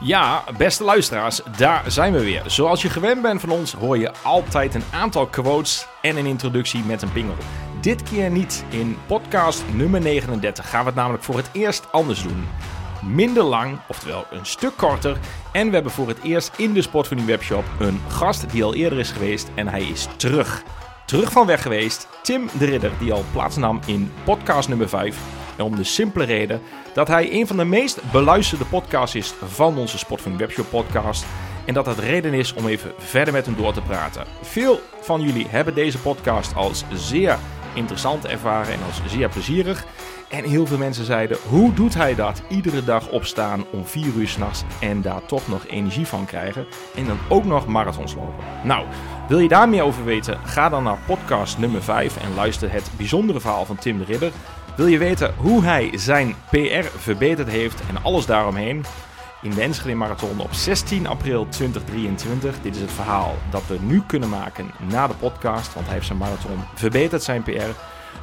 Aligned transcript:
Ja, 0.00 0.44
beste 0.56 0.84
luisteraars, 0.84 1.40
daar 1.56 1.82
zijn 1.86 2.12
we 2.12 2.24
weer. 2.24 2.42
Zoals 2.46 2.82
je 2.82 2.90
gewend 2.90 3.22
bent 3.22 3.40
van 3.40 3.50
ons, 3.50 3.72
hoor 3.72 3.98
je 3.98 4.12
altijd 4.22 4.74
een 4.74 4.84
aantal 4.92 5.26
quotes 5.26 5.86
en 6.02 6.16
een 6.16 6.26
introductie 6.26 6.84
met 6.84 7.02
een 7.02 7.12
pingel. 7.12 7.34
Dit 7.80 8.02
keer 8.02 8.30
niet. 8.30 8.64
In 8.68 8.96
podcast 9.06 9.64
nummer 9.72 10.00
39 10.00 10.70
gaan 10.70 10.80
we 10.80 10.86
het 10.86 10.94
namelijk 10.94 11.24
voor 11.24 11.36
het 11.36 11.48
eerst 11.52 11.92
anders 11.92 12.22
doen. 12.22 12.48
Minder 13.02 13.42
lang, 13.42 13.78
oftewel 13.88 14.26
een 14.30 14.46
stuk 14.46 14.76
korter. 14.76 15.18
En 15.52 15.66
we 15.66 15.74
hebben 15.74 15.92
voor 15.92 16.08
het 16.08 16.22
eerst 16.22 16.52
in 16.56 16.72
de 16.72 16.82
Sport 16.82 17.08
van 17.08 17.16
die 17.16 17.26
webshop 17.26 17.64
een 17.78 18.00
gast 18.08 18.50
die 18.50 18.64
al 18.64 18.74
eerder 18.74 18.98
is 18.98 19.10
geweest 19.10 19.50
en 19.54 19.68
hij 19.68 19.82
is 19.82 20.08
terug. 20.16 20.62
Terug 21.06 21.32
van 21.32 21.46
weg 21.46 21.62
geweest, 21.62 22.08
Tim 22.22 22.48
de 22.58 22.64
Ridder, 22.64 22.92
die 22.98 23.12
al 23.12 23.24
plaatsnam 23.32 23.80
in 23.86 24.12
podcast 24.24 24.68
nummer 24.68 24.88
5. 24.88 25.45
Om 25.58 25.76
de 25.76 25.84
simpele 25.84 26.24
reden 26.24 26.60
dat 26.94 27.08
hij 27.08 27.32
een 27.32 27.46
van 27.46 27.56
de 27.56 27.64
meest 27.64 28.10
beluisterde 28.12 28.64
podcasts 28.64 29.14
is 29.14 29.34
van 29.44 29.78
onze 29.78 29.98
Sport 29.98 30.20
van 30.20 30.38
Webshop 30.38 30.66
podcast. 30.70 31.26
En 31.64 31.74
dat 31.74 31.84
dat 31.84 31.98
reden 31.98 32.34
is 32.34 32.54
om 32.54 32.66
even 32.66 32.92
verder 32.98 33.32
met 33.32 33.46
hem 33.46 33.56
door 33.56 33.72
te 33.72 33.80
praten. 33.80 34.24
Veel 34.42 34.80
van 35.00 35.20
jullie 35.20 35.46
hebben 35.48 35.74
deze 35.74 35.98
podcast 35.98 36.54
als 36.54 36.84
zeer 36.92 37.38
interessant 37.74 38.26
ervaren 38.26 38.72
en 38.72 38.82
als 38.86 39.00
zeer 39.06 39.28
plezierig. 39.28 39.84
En 40.28 40.44
heel 40.44 40.66
veel 40.66 40.78
mensen 40.78 41.04
zeiden: 41.04 41.38
hoe 41.48 41.72
doet 41.74 41.94
hij 41.94 42.14
dat? 42.14 42.42
Iedere 42.48 42.84
dag 42.84 43.08
opstaan 43.08 43.64
om 43.72 43.84
4 43.84 44.14
uur 44.16 44.28
s'nachts 44.28 44.64
en 44.80 45.02
daar 45.02 45.26
toch 45.26 45.48
nog 45.48 45.66
energie 45.66 46.06
van 46.06 46.24
krijgen. 46.24 46.66
En 46.94 47.06
dan 47.06 47.18
ook 47.28 47.44
nog 47.44 47.66
marathons 47.66 48.14
lopen. 48.14 48.44
Nou, 48.64 48.86
wil 49.28 49.38
je 49.38 49.48
daar 49.48 49.68
meer 49.68 49.82
over 49.82 50.04
weten? 50.04 50.38
Ga 50.44 50.68
dan 50.68 50.82
naar 50.82 50.98
podcast 51.06 51.58
nummer 51.58 51.82
5 51.82 52.16
en 52.16 52.34
luister 52.34 52.72
het 52.72 52.90
bijzondere 52.96 53.40
verhaal 53.40 53.64
van 53.64 53.76
Tim 53.76 53.98
de 53.98 54.04
Ridder. 54.04 54.32
Wil 54.76 54.86
je 54.86 54.98
weten 54.98 55.34
hoe 55.36 55.64
hij 55.64 55.90
zijn 55.94 56.34
PR 56.50 56.86
verbeterd 56.96 57.48
heeft 57.48 57.80
en 57.88 58.02
alles 58.02 58.26
daaromheen? 58.26 58.84
In 59.42 59.50
de 59.50 59.62
Enschede 59.62 59.94
Marathon 59.94 60.40
op 60.40 60.52
16 60.52 61.06
april 61.06 61.48
2023. 61.48 62.60
Dit 62.62 62.74
is 62.74 62.80
het 62.80 62.92
verhaal 62.92 63.34
dat 63.50 63.66
we 63.66 63.78
nu 63.80 64.02
kunnen 64.06 64.28
maken 64.28 64.70
na 64.90 65.06
de 65.06 65.14
podcast, 65.14 65.74
want 65.74 65.86
hij 65.86 65.94
heeft 65.94 66.06
zijn 66.06 66.18
marathon 66.18 66.58
verbeterd, 66.74 67.22
zijn 67.22 67.42
PR. 67.42 67.50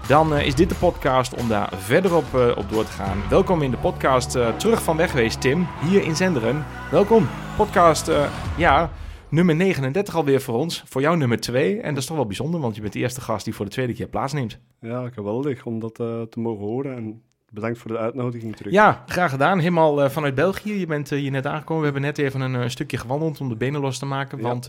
Dan 0.08 0.34
uh, 0.34 0.46
is 0.46 0.56
dit 0.56 0.70
de 0.70 0.76
podcast 0.76 1.34
om 1.34 1.48
daar 1.48 1.70
verder 1.78 2.16
op, 2.16 2.26
uh, 2.36 2.58
op 2.58 2.70
door 2.70 2.86
te 2.86 2.92
gaan. 2.92 3.24
Welkom 3.30 3.62
in 3.62 3.72
de 3.72 3.78
podcast 3.78 4.36
uh, 4.36 4.48
Terug 4.58 4.84
van 4.84 4.98
Weg 4.98 5.12
geweest, 5.12 5.42
Tim, 5.42 5.68
hier 5.90 6.04
in 6.04 6.16
Zenderen. 6.16 6.66
Welkom, 6.92 7.30
podcast, 7.56 8.12
ja, 8.56 8.90
nummer 9.34 9.56
39 9.56 10.16
alweer 10.16 10.42
voor 10.42 10.56
ons. 10.56 10.84
Voor 10.86 11.02
jou 11.02 11.18
nummer 11.18 11.40
2. 11.40 11.80
En 11.80 11.90
dat 11.90 11.98
is 11.98 12.06
toch 12.06 12.16
wel 12.18 12.26
bijzonder, 12.26 12.60
want 12.60 12.76
je 12.76 12.82
bent 12.82 12.94
de 12.94 13.00
eerste 13.00 13.22
gast 13.22 13.46
die 13.46 13.56
voor 13.56 13.66
de 13.66 13.72
tweede 13.72 13.94
keer 13.94 14.08
plaatsneemt. 14.08 14.60
Ja, 14.80 15.10
geweldig 15.10 15.66
om 15.66 15.80
dat 15.80 16.00
uh, 16.00 16.22
te 16.22 16.40
mogen 16.40 16.66
horen. 16.66 16.96
En 16.96 17.22
bedankt 17.50 17.78
voor 17.78 17.92
de 17.92 17.98
uitnodiging 17.98 18.56
terug. 18.56 18.74
Ja, 18.74 19.04
graag 19.06 19.32
gedaan. 19.32 19.60
Helemaal 19.60 20.04
uh, 20.04 20.10
vanuit 20.10 20.36
België. 20.36 20.80
Je 20.80 20.86
bent 20.86 21.12
uh, 21.12 21.20
hier 21.20 21.32
net 21.32 21.46
aangekomen. 21.46 21.78
We 21.78 21.92
hebben 21.92 22.02
net 22.02 22.18
even 22.18 22.42
een 22.42 22.72
stukje 22.72 22.98
gewandeld 22.98 23.42
om 23.42 23.50
de 23.50 23.56
benen 23.56 23.82
los 23.82 24.00
te 24.00 24.06
maken. 24.06 24.38
Ja. 24.38 24.44
Want 24.44 24.66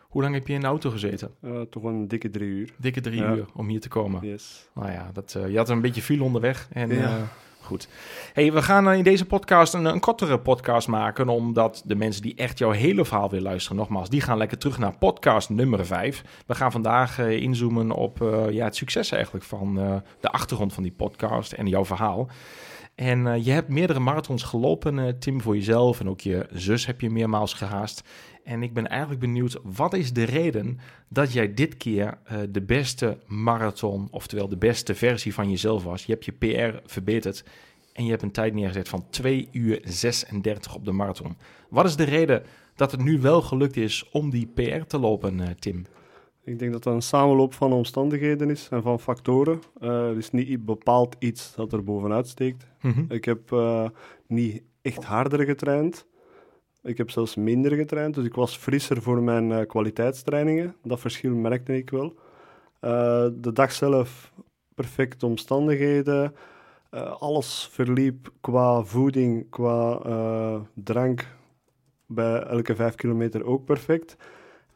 hoe 0.00 0.22
lang 0.22 0.34
heb 0.34 0.46
je 0.46 0.54
in 0.54 0.60
de 0.60 0.66
auto 0.66 0.90
gezeten? 0.90 1.30
toch 1.70 1.82
een 1.82 2.08
dikke 2.08 2.30
drie 2.30 2.48
uur. 2.48 2.74
Dikke 2.78 3.00
drie 3.00 3.20
ja. 3.20 3.34
uur 3.34 3.46
om 3.54 3.68
hier 3.68 3.80
te 3.80 3.88
komen. 3.88 4.26
Yes. 4.26 4.68
Nou 4.74 4.90
ja, 4.90 5.10
dat, 5.12 5.36
je 5.48 5.56
had 5.56 5.68
een 5.68 5.80
beetje 5.80 6.02
file 6.02 6.22
onderweg. 6.22 6.68
En, 6.72 6.94
ja. 6.94 7.28
Goed. 7.62 7.88
Hey, 8.32 8.52
we 8.52 8.62
gaan 8.62 8.92
in 8.92 9.02
deze 9.02 9.24
podcast 9.24 9.74
een, 9.74 9.84
een 9.84 10.00
kortere 10.00 10.38
podcast 10.38 10.88
maken, 10.88 11.28
omdat 11.28 11.82
de 11.84 11.94
mensen 11.94 12.22
die 12.22 12.34
echt 12.34 12.58
jouw 12.58 12.70
hele 12.70 13.04
verhaal 13.04 13.30
willen 13.30 13.44
luisteren, 13.44 13.76
nogmaals, 13.78 14.08
die 14.08 14.20
gaan 14.20 14.38
lekker 14.38 14.58
terug 14.58 14.78
naar 14.78 14.98
podcast 14.98 15.48
nummer 15.48 15.86
5. 15.86 16.22
We 16.46 16.54
gaan 16.54 16.72
vandaag 16.72 17.18
uh, 17.18 17.30
inzoomen 17.30 17.90
op 17.90 18.22
uh, 18.22 18.50
ja, 18.50 18.64
het 18.64 18.76
succes 18.76 19.10
eigenlijk 19.10 19.44
van 19.44 19.74
de 20.20 20.28
achtergrond 20.28 20.72
van 20.72 20.82
die 20.82 20.92
podcast 20.92 21.52
en 21.52 21.66
jouw 21.66 21.84
verhaal. 21.84 22.28
En 22.94 23.44
je 23.44 23.50
hebt 23.50 23.68
meerdere 23.68 24.00
marathons 24.00 24.42
gelopen, 24.42 25.18
Tim, 25.18 25.40
voor 25.40 25.54
jezelf 25.54 26.00
en 26.00 26.08
ook 26.08 26.20
je 26.20 26.46
zus 26.50 26.86
heb 26.86 27.00
je 27.00 27.10
meermaals 27.10 27.54
gehaast. 27.54 28.02
En 28.44 28.62
ik 28.62 28.74
ben 28.74 28.88
eigenlijk 28.88 29.20
benieuwd, 29.20 29.58
wat 29.62 29.94
is 29.94 30.12
de 30.12 30.24
reden 30.24 30.78
dat 31.08 31.32
jij 31.32 31.54
dit 31.54 31.76
keer 31.76 32.18
uh, 32.32 32.38
de 32.50 32.62
beste 32.62 33.18
marathon, 33.26 34.08
oftewel 34.10 34.48
de 34.48 34.56
beste 34.56 34.94
versie 34.94 35.34
van 35.34 35.50
jezelf 35.50 35.84
was? 35.84 36.04
Je 36.04 36.12
hebt 36.12 36.24
je 36.24 36.32
PR 36.32 36.80
verbeterd 36.86 37.44
en 37.92 38.04
je 38.04 38.10
hebt 38.10 38.22
een 38.22 38.30
tijd 38.30 38.54
neergezet 38.54 38.88
van 38.88 39.06
2 39.10 39.48
uur 39.52 39.80
36 39.84 40.74
op 40.74 40.84
de 40.84 40.92
marathon. 40.92 41.36
Wat 41.68 41.84
is 41.84 41.96
de 41.96 42.04
reden 42.04 42.42
dat 42.74 42.90
het 42.90 43.02
nu 43.02 43.20
wel 43.20 43.42
gelukt 43.42 43.76
is 43.76 44.08
om 44.10 44.30
die 44.30 44.46
PR 44.46 44.84
te 44.86 44.98
lopen, 44.98 45.56
Tim? 45.58 45.86
Ik 46.44 46.58
denk 46.58 46.72
dat 46.72 46.82
dat 46.82 46.94
een 46.94 47.02
samenloop 47.02 47.54
van 47.54 47.72
omstandigheden 47.72 48.50
is 48.50 48.68
en 48.70 48.82
van 48.82 49.00
factoren. 49.00 49.60
Uh, 49.80 50.08
er 50.08 50.16
is 50.16 50.30
niet 50.30 50.64
bepaald 50.64 51.16
iets 51.18 51.54
dat 51.54 51.72
er 51.72 51.84
bovenuit 51.84 52.28
steekt. 52.28 52.66
Mm 52.80 52.92
-hmm. 52.92 53.06
Ik 53.08 53.24
heb 53.24 53.56
niet 54.26 54.62
echt 54.82 55.04
harder 55.04 55.44
getraind. 55.44 56.06
Ik 56.82 56.98
heb 56.98 57.10
zelfs 57.10 57.36
minder 57.36 57.72
getraind, 57.72 58.14
dus 58.14 58.24
ik 58.24 58.34
was 58.34 58.56
frisser 58.56 59.02
voor 59.02 59.22
mijn 59.22 59.50
uh, 59.50 59.60
kwaliteitstrainingen. 59.66 60.76
Dat 60.82 61.00
verschil 61.00 61.34
merkte 61.34 61.76
ik 61.76 61.90
wel. 61.90 62.14
De 63.32 63.50
dag 63.52 63.72
zelf, 63.72 64.32
perfecte 64.74 65.26
omstandigheden. 65.26 66.34
Alles 67.18 67.68
verliep 67.72 68.32
qua 68.40 68.82
voeding, 68.82 69.50
qua 69.50 69.98
drank, 70.74 71.26
bij 72.06 72.42
elke 72.42 72.74
vijf 72.74 72.94
kilometer 72.94 73.44
ook 73.44 73.64
perfect. 73.64 74.16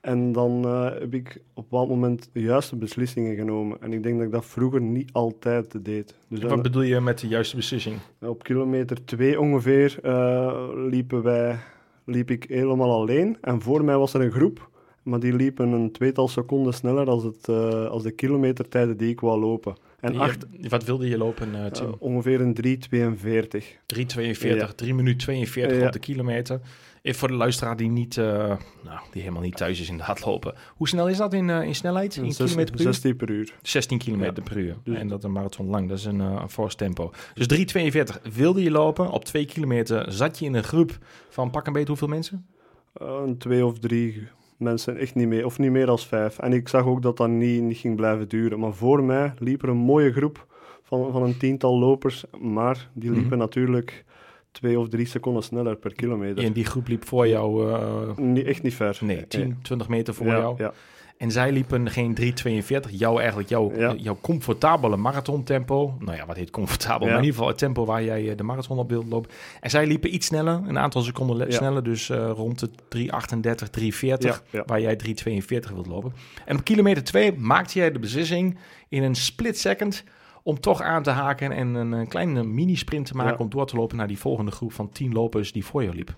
En 0.06 0.32
dan 0.32 0.66
heb 0.66 1.14
ik 1.14 1.42
op 1.54 1.72
een 1.72 1.88
moment 1.88 2.28
de 2.32 2.40
juiste 2.40 2.76
beslissingen 2.76 3.36
genomen. 3.36 3.80
En 3.80 3.92
ik 3.92 4.02
denk 4.02 4.16
dat 4.16 4.26
ik 4.26 4.32
dat 4.32 4.46
vroeger 4.46 4.80
niet 4.80 5.12
altijd 5.12 5.84
deed. 5.84 6.14
Dus 6.28 6.42
wat 6.42 6.62
bedoel 6.62 6.82
je 6.82 7.00
met 7.00 7.18
de 7.18 7.28
juiste 7.28 7.56
beslissing? 7.56 7.96
Op 8.20 8.42
kilometer 8.42 9.04
2 9.04 9.40
ongeveer 9.40 9.98
liepen 10.90 11.22
wij 11.22 11.58
liep 12.06 12.30
ik 12.30 12.44
helemaal 12.48 12.92
alleen. 12.92 13.36
En 13.40 13.62
voor 13.62 13.84
mij 13.84 13.96
was 13.96 14.14
er 14.14 14.20
een 14.20 14.30
groep, 14.30 14.70
maar 15.02 15.20
die 15.20 15.34
liepen 15.34 15.72
een 15.72 15.92
tweetal 15.92 16.28
seconden 16.28 16.74
sneller 16.74 17.08
als, 17.08 17.22
het, 17.22 17.48
uh, 17.48 17.86
als 17.86 18.02
de 18.02 18.10
kilometertijden 18.10 18.96
die 18.96 19.10
ik 19.10 19.20
wou 19.20 19.40
lopen. 19.40 19.76
En 20.00 20.16
acht, 20.16 20.46
wat 20.68 20.84
wilde 20.84 21.08
je 21.08 21.18
lopen, 21.18 21.48
uh, 21.54 21.66
Tim? 21.66 21.86
Uh, 21.86 21.92
ongeveer 21.98 22.40
een 22.40 22.56
3,42. 22.66 23.64
3,42, 23.96 24.38
ja. 24.38 24.66
3 24.66 24.94
minuten 24.94 25.18
42 25.18 25.78
ja. 25.78 25.86
op 25.86 25.92
de 25.92 25.98
kilometer. 25.98 26.60
Even 27.02 27.18
voor 27.18 27.28
de 27.28 27.34
luisteraar 27.34 27.76
die, 27.76 27.88
niet, 27.88 28.16
nou, 28.16 29.00
die 29.12 29.22
helemaal 29.22 29.42
niet 29.42 29.56
thuis 29.56 29.80
is 29.80 29.88
in 29.88 29.96
de 29.96 30.02
hardlopen. 30.02 30.54
Hoe 30.74 30.88
snel 30.88 31.08
is 31.08 31.16
dat 31.16 31.32
in, 31.32 31.50
in 31.50 31.74
snelheid? 31.74 32.16
In 32.16 32.32
6, 32.32 32.36
kilometer 32.36 32.74
per 32.74 32.84
uur? 32.86 32.92
16 32.92 33.16
per 33.16 33.30
uur. 33.30 33.54
16 33.62 33.98
kilometer 33.98 34.36
ja. 34.36 34.42
per 34.42 34.56
uur. 34.56 34.76
Dus 34.84 34.98
en 34.98 35.08
dat 35.08 35.24
een 35.24 35.32
marathon 35.32 35.66
lang. 35.66 35.88
Dat 35.88 35.98
is 35.98 36.04
een, 36.04 36.18
een 36.18 36.50
fors 36.50 36.74
tempo. 36.74 37.12
Dus 37.34 37.46
3,42 38.26 38.32
wilde 38.32 38.62
je 38.62 38.70
lopen. 38.70 39.10
Op 39.10 39.24
2 39.24 39.44
kilometer 39.44 40.12
zat 40.12 40.38
je 40.38 40.44
in 40.44 40.54
een 40.54 40.64
groep 40.64 40.98
van 41.28 41.50
pak 41.50 41.66
een 41.66 41.72
beetje 41.72 41.88
hoeveel 41.88 42.08
mensen? 42.08 42.46
een 42.98 43.38
twee 43.38 43.66
of 43.66 43.78
drie 43.78 44.28
mensen, 44.56 44.96
echt 44.96 45.14
niet 45.14 45.28
meer. 45.28 45.44
Of 45.44 45.58
niet 45.58 45.70
meer 45.70 45.86
dan 45.86 45.98
vijf. 45.98 46.38
En 46.38 46.52
ik 46.52 46.68
zag 46.68 46.86
ook 46.86 47.02
dat 47.02 47.16
dat 47.16 47.28
niet, 47.28 47.62
niet 47.62 47.78
ging 47.78 47.96
blijven 47.96 48.28
duren. 48.28 48.58
Maar 48.58 48.72
voor 48.72 49.02
mij 49.04 49.32
liep 49.38 49.62
er 49.62 49.68
een 49.68 49.76
mooie 49.76 50.12
groep 50.12 50.46
van, 50.82 51.12
van 51.12 51.22
een 51.22 51.36
tiental 51.36 51.78
lopers. 51.78 52.24
Maar 52.40 52.88
die 52.92 53.10
liepen 53.10 53.24
mm 53.24 53.30
-hmm. 53.30 53.38
natuurlijk 53.38 54.04
twee 54.50 54.78
of 54.78 54.88
drie 54.88 55.06
seconden 55.06 55.42
sneller 55.42 55.76
per 55.76 55.94
kilometer. 55.94 56.44
En 56.44 56.52
die 56.52 56.64
groep 56.64 56.88
liep 56.88 57.06
voor 57.06 57.28
jou? 57.28 57.70
Uh... 57.70 58.16
Nee, 58.16 58.44
echt 58.44 58.62
niet 58.62 58.74
ver. 58.74 58.98
Nee, 59.00 59.26
10, 59.26 59.40
nee. 59.40 59.56
20 59.62 59.88
meter 59.88 60.14
voor 60.14 60.26
ja, 60.26 60.38
jou? 60.38 60.54
Ja. 60.58 60.72
En 61.18 61.30
zij 61.30 61.52
liepen 61.52 61.90
geen 61.90 62.14
3,42. 62.14 62.90
Jou 62.90 63.18
eigenlijk, 63.18 63.48
jouw, 63.48 63.72
Ja. 63.76 63.94
jouw 63.96 64.18
comfortabele 64.20 64.96
marathontempo. 64.96 65.96
Nou 65.98 66.16
ja, 66.16 66.26
wat 66.26 66.36
heet 66.36 66.50
comfortabel? 66.50 67.06
Ja. 67.06 67.12
Maar 67.12 67.22
in 67.22 67.24
ieder 67.24 67.34
geval 67.34 67.48
het 67.48 67.58
tempo 67.58 67.84
waar 67.84 68.04
jij 68.04 68.30
eh, 68.30 68.36
de 68.36 68.42
marathon 68.42 68.78
op 68.78 68.88
wilt 68.90 69.06
lopen. 69.08 69.30
En 69.60 69.70
zij 69.70 69.86
liepen 69.86 70.14
iets 70.14 70.26
sneller, 70.26 70.60
een 70.66 70.78
aantal 70.78 71.02
seconden 71.02 71.36
Ja. 71.50 71.50
sneller. 71.56 71.82
Dus 71.84 72.10
eh, 72.10 72.30
rond 72.34 72.58
de 72.58 72.70
3,38, 72.88 73.70
3,40. 73.70 74.42
Ja, 74.50 74.58
ja. 74.58 74.62
Waar 74.66 74.80
jij 74.80 74.96
3,42 74.96 75.72
wilt 75.72 75.86
lopen. 75.86 76.12
En 76.44 76.56
op 76.56 76.64
kilometer 76.64 77.04
2 77.04 77.32
maakte 77.32 77.78
jij 77.78 77.92
de 77.92 77.98
beslissing 77.98 78.58
in 78.88 79.02
een 79.02 79.14
split 79.16 79.58
second 79.58 80.04
om 80.42 80.60
toch 80.60 80.82
aan 80.82 81.02
te 81.02 81.10
haken 81.10 81.52
en 81.52 81.74
een, 81.74 81.92
een 81.92 82.08
kleine 82.08 82.44
mini-sprint 82.44 83.06
te 83.06 83.14
maken 83.16 83.32
Ja. 83.32 83.38
om 83.44 83.50
door 83.50 83.66
te 83.66 83.76
lopen 83.76 83.96
naar 83.96 84.06
die 84.08 84.18
volgende 84.18 84.50
groep 84.50 84.72
van 84.72 84.90
10 84.90 85.12
lopers 85.12 85.52
die 85.52 85.64
voor 85.64 85.82
jou 85.82 85.94
liep. 85.96 86.14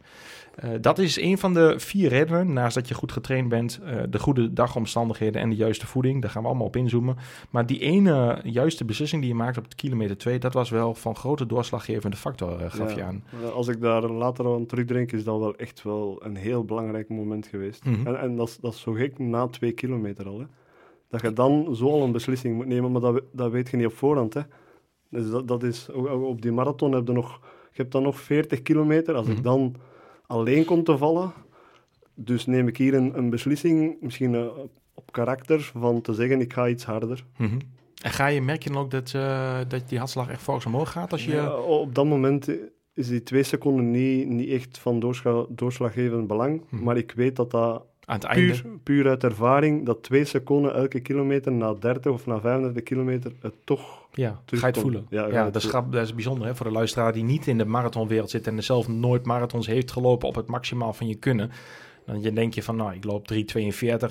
Eh, 0.58 0.70
dat 0.81 0.99
is 0.99 1.20
een 1.20 1.38
van 1.38 1.55
de 1.55 1.75
vier 1.76 2.08
redenen, 2.08 2.52
naast 2.52 2.75
dat 2.75 2.88
je 2.88 2.94
goed 2.94 3.12
getraind 3.12 3.49
bent, 3.49 3.81
eh, 3.84 3.96
de 4.10 4.19
goede 4.19 4.52
dagomstandigheden 4.52 5.40
en 5.43 5.49
de 5.50 5.56
juiste 5.56 5.87
voeding. 5.87 6.22
Daar 6.22 6.31
gaan 6.31 6.43
we 6.43 6.49
allemaal 6.49 6.66
op 6.66 6.76
inzoomen. 6.76 7.16
Maar 7.50 7.66
die 7.66 7.81
ene 7.81 8.40
juiste 8.44 8.84
beslissing 8.84 9.20
die 9.22 9.31
je 9.31 9.37
maakt 9.37 9.58
op 9.58 9.64
het 9.64 9.75
kilometer 9.75 10.16
2, 10.19 10.38
dat 10.38 10.52
was 10.52 10.70
wel 10.70 10.94
van 10.94 11.16
grote 11.16 11.46
doorslaggevende 11.46 12.16
factor, 12.16 12.60
eh, 12.60 12.70
gaf 12.70 12.90
Ja. 12.90 12.96
je 12.96 13.02
aan. 13.02 13.25
Als 13.55 13.69
ik 13.69 13.81
daar 13.81 14.02
later 14.10 14.46
aan 14.55 14.66
terugdenk, 14.66 15.12
is 15.12 15.25
dat 15.25 15.38
wel 15.38 15.56
echt 15.56 15.82
wel 15.82 16.20
een 16.25 16.37
heel 16.37 16.64
belangrijk 16.64 17.08
moment 17.08 17.46
geweest. 17.46 17.84
Mhm. 17.84 18.06
En, 18.06 18.20
en 18.20 18.37
dat, 18.37 18.49
is, 18.49 18.56
dat 18.56 18.72
is 18.72 18.81
zo 18.81 18.93
gek 18.93 19.19
na 19.19 19.46
twee 19.46 19.72
kilometer 19.72 20.26
al. 20.28 20.38
Hè. 20.38 20.44
Dat 21.08 21.20
je 21.20 21.32
dan 21.32 21.75
zo 21.76 21.87
al 21.90 22.02
een 22.02 22.12
beslissing 22.12 22.56
moet 22.56 22.66
nemen, 22.66 22.93
maar 22.93 23.00
dat, 23.00 23.22
dat 23.32 23.50
weet 23.50 23.69
je 23.70 23.76
niet 23.76 23.87
op 23.87 23.96
voorhand. 23.96 24.34
Hè. 24.34 24.40
Dus 25.10 25.31
dat, 25.31 25.49
dat 25.49 25.62
is, 25.62 25.90
op 26.22 26.43
die 26.43 26.52
marathon 26.52 26.93
heb 26.93 27.06
je 27.06 27.12
nog, 27.12 27.40
je 27.70 27.81
hebt 27.82 27.93
dan 27.93 28.02
nog 28.02 28.20
40 28.20 28.62
kilometer. 28.62 29.14
Als 29.14 29.26
Mhm. 29.26 29.37
ik 29.37 29.43
dan 29.43 29.75
alleen 30.29 30.65
kom 30.65 30.85
te 30.85 30.99
vallen, 30.99 31.33
dus 32.15 32.47
neem 32.47 32.69
ik 32.69 32.77
hier 32.77 32.95
een, 32.95 33.19
een 33.19 33.31
beslissing, 33.31 33.97
misschien 34.01 34.35
eh, 34.35 34.47
op 34.95 35.13
karakter, 35.13 35.71
van 35.75 36.01
te 36.01 36.15
zeggen 36.15 36.41
ik 36.41 36.53
ga 36.53 36.69
iets 36.69 36.85
harder. 36.85 37.25
Mhm. 37.37 37.59
En 38.03 38.11
ga 38.11 38.27
je, 38.27 38.41
merk 38.41 38.63
je 38.63 38.71
dan 38.71 38.83
ook 38.83 38.91
dat, 38.91 39.13
eh, 39.15 39.59
dat 39.69 39.89
die 39.89 39.99
hartslag 39.99 40.29
echt 40.29 40.43
volgens 40.43 40.67
omhoog 40.67 40.93
gaat 40.93 41.13
als 41.13 41.25
je... 41.25 41.33
Ja, 41.33 41.57
op 41.57 41.95
dat 41.95 42.07
moment 42.07 42.49
is 42.95 43.09
die 43.09 43.23
twee 43.23 43.43
seconden 43.43 43.91
niet, 43.91 44.29
niet 44.29 44.49
echt 44.49 44.79
van 44.79 45.01
doorscha- 45.01 45.47
doorslaggevend 45.49 46.27
belang. 46.27 46.63
Mhm. 46.69 46.83
Maar 46.83 46.97
ik 46.97 47.13
weet 47.13 47.37
dat 47.37 47.51
dat 47.51 47.85
Aan 48.08 48.16
het 48.16 48.25
einde. 48.25 48.60
puur, 48.62 48.78
puur 48.82 49.08
uit 49.08 49.25
ervaring, 49.25 49.87
dat 49.87 50.02
twee 50.02 50.25
seconden 50.25 50.75
elke 50.75 51.00
kilometer 51.00 51.52
na 51.52 51.75
30 51.75 52.12
of 52.12 52.26
na 52.26 52.40
35 52.40 52.82
kilometer 52.82 53.32
het 53.40 53.55
toch... 53.64 54.06
Ja, 54.12 54.40
ga 54.46 54.56
je 54.56 54.66
het 54.66 54.78
voelen. 54.78 55.06
Ja, 55.10 55.26
Ja, 55.26 55.50
dat, 55.50 55.62
is 55.62 55.70
dat 55.70 55.90
bijzonder 55.90 56.46
hè, 56.46 56.55
voor 56.55 56.66
de 56.66 56.72
luisteraar 56.72 57.12
die 57.12 57.25
niet 57.25 57.46
in 57.46 57.58
de 57.58 57.64
marathonwereld 57.64 58.31
zit 58.31 58.46
en 58.46 58.56
er 58.56 58.62
zelf 58.62 58.88
nooit 58.88 59.26
marathons 59.26 59.66
heeft 59.66 59.90
gelopen 59.90 60.28
op 60.28 60.34
het 60.34 60.46
maximaal 60.46 60.93
van 60.93 61.08
je 61.08 61.14
kunnen. 61.14 61.50
Dan 62.06 62.22
je 62.22 62.32
denk 62.32 62.55
je 62.55 62.62
van, 62.62 62.76
nou, 62.76 62.94
ik 62.94 63.05
loop 63.05 63.32
3,42. 63.32 63.38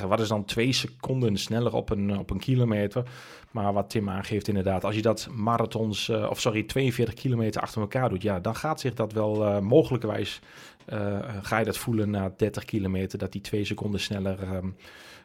En 0.02 0.08
wat 0.08 0.20
is 0.20 0.28
dan 0.28 0.46
twee 0.46 0.74
seconden 0.74 1.38
sneller 1.38 1.74
op 1.74 1.90
een, 1.90 2.18
op 2.18 2.30
een 2.30 2.40
kilometer? 2.40 3.04
Maar 3.52 3.74
wat 3.74 3.90
Tim 3.90 4.10
aangeeft 4.10 4.48
inderdaad, 4.48 4.84
als 4.84 4.96
je 4.96 5.02
dat 5.02 5.28
marathons, 5.34 6.10
eh, 6.10 6.28
of 6.30 6.40
sorry, 6.40 6.64
42 6.64 7.14
kilometer 7.14 7.62
achter 7.62 7.82
elkaar 7.82 8.10
doet, 8.10 8.22
ja, 8.22 8.40
dan 8.40 8.56
gaat 8.56 8.80
zich 8.80 8.94
dat 8.94 9.14
wel 9.14 9.46
eh 9.46 9.60
mogelijkerwijs, 9.60 10.42
eh, 10.88 11.20
ga 11.42 11.58
je 11.60 11.66
dat 11.66 11.78
voelen 11.78 12.10
na 12.10 12.34
30 12.38 12.66
kilometer, 12.66 13.18
dat 13.20 13.32
die 13.32 13.42
twee 13.42 13.66
seconden 13.66 14.00
sneller, 14.00 14.44
ehm, 14.44 14.68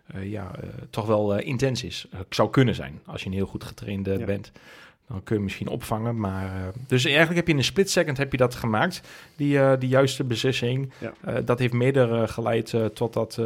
eh, 0.07 0.31
ja, 0.31 0.55
eh, 0.61 0.69
toch 0.91 1.07
wel 1.07 1.35
eh, 1.37 1.47
intens 1.47 1.85
is. 1.85 2.07
Eh, 2.11 2.21
zou 2.29 2.51
kunnen 2.51 2.75
zijn, 2.75 3.01
als 3.07 3.21
je 3.23 3.27
een 3.29 3.35
heel 3.35 3.47
goed 3.47 3.65
getrainde 3.65 4.19
Ja. 4.19 4.25
bent. 4.25 4.53
Dan 5.09 5.23
kun 5.23 5.37
je 5.37 5.43
misschien 5.43 5.69
opvangen. 5.69 6.19
Maar, 6.19 6.45
eh, 6.45 6.69
dus 6.87 7.05
eigenlijk 7.05 7.37
heb 7.37 7.47
je 7.47 7.53
in 7.53 7.59
een 7.59 7.65
split 7.65 7.91
second 7.91 8.17
heb 8.17 8.33
je 8.33 8.39
dat 8.39 8.55
gemaakt. 8.55 9.01
Die, 9.37 9.59
eh, 9.59 9.73
die 9.79 9.89
juiste 9.89 10.25
beslissing. 10.25 10.93
Ja. 10.99 11.13
Eh, 11.21 11.37
dat 11.45 11.59
heeft 11.59 11.73
mede 11.73 12.29
geleid 12.29 12.75
tot, 12.95 13.13
dat, 13.13 13.41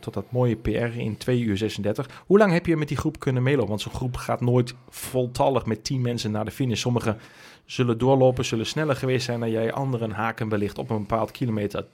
tot 0.00 0.14
dat 0.14 0.32
mooie 0.32 0.56
PR 0.56 0.98
in 0.98 1.16
2 1.16 1.40
uur 1.40 1.56
36. 1.56 2.22
Hoe 2.26 2.38
lang 2.38 2.52
heb 2.52 2.66
je 2.66 2.76
met 2.76 2.88
die 2.88 2.96
groep 2.96 3.18
kunnen 3.18 3.42
meelopen? 3.42 3.68
Want 3.68 3.80
zo'n 3.80 3.92
groep 3.92 4.16
gaat 4.16 4.40
nooit 4.40 4.74
voltallig 4.88 5.66
met 5.66 5.84
10 5.84 6.00
mensen 6.00 6.30
naar 6.30 6.44
de 6.44 6.50
finish. 6.50 6.80
Sommigen 6.80 7.18
zullen 7.64 7.98
doorlopen, 7.98 8.44
zullen 8.44 8.66
sneller 8.66 8.96
geweest 8.96 9.24
zijn 9.24 9.40
dan 9.40 9.50
jij. 9.50 9.72
Anderen 9.72 10.10
haken 10.10 10.48
wellicht 10.48 10.78
op 10.78 10.90
een 10.90 10.98
bepaald 10.98 11.30
kilometer 11.30 11.86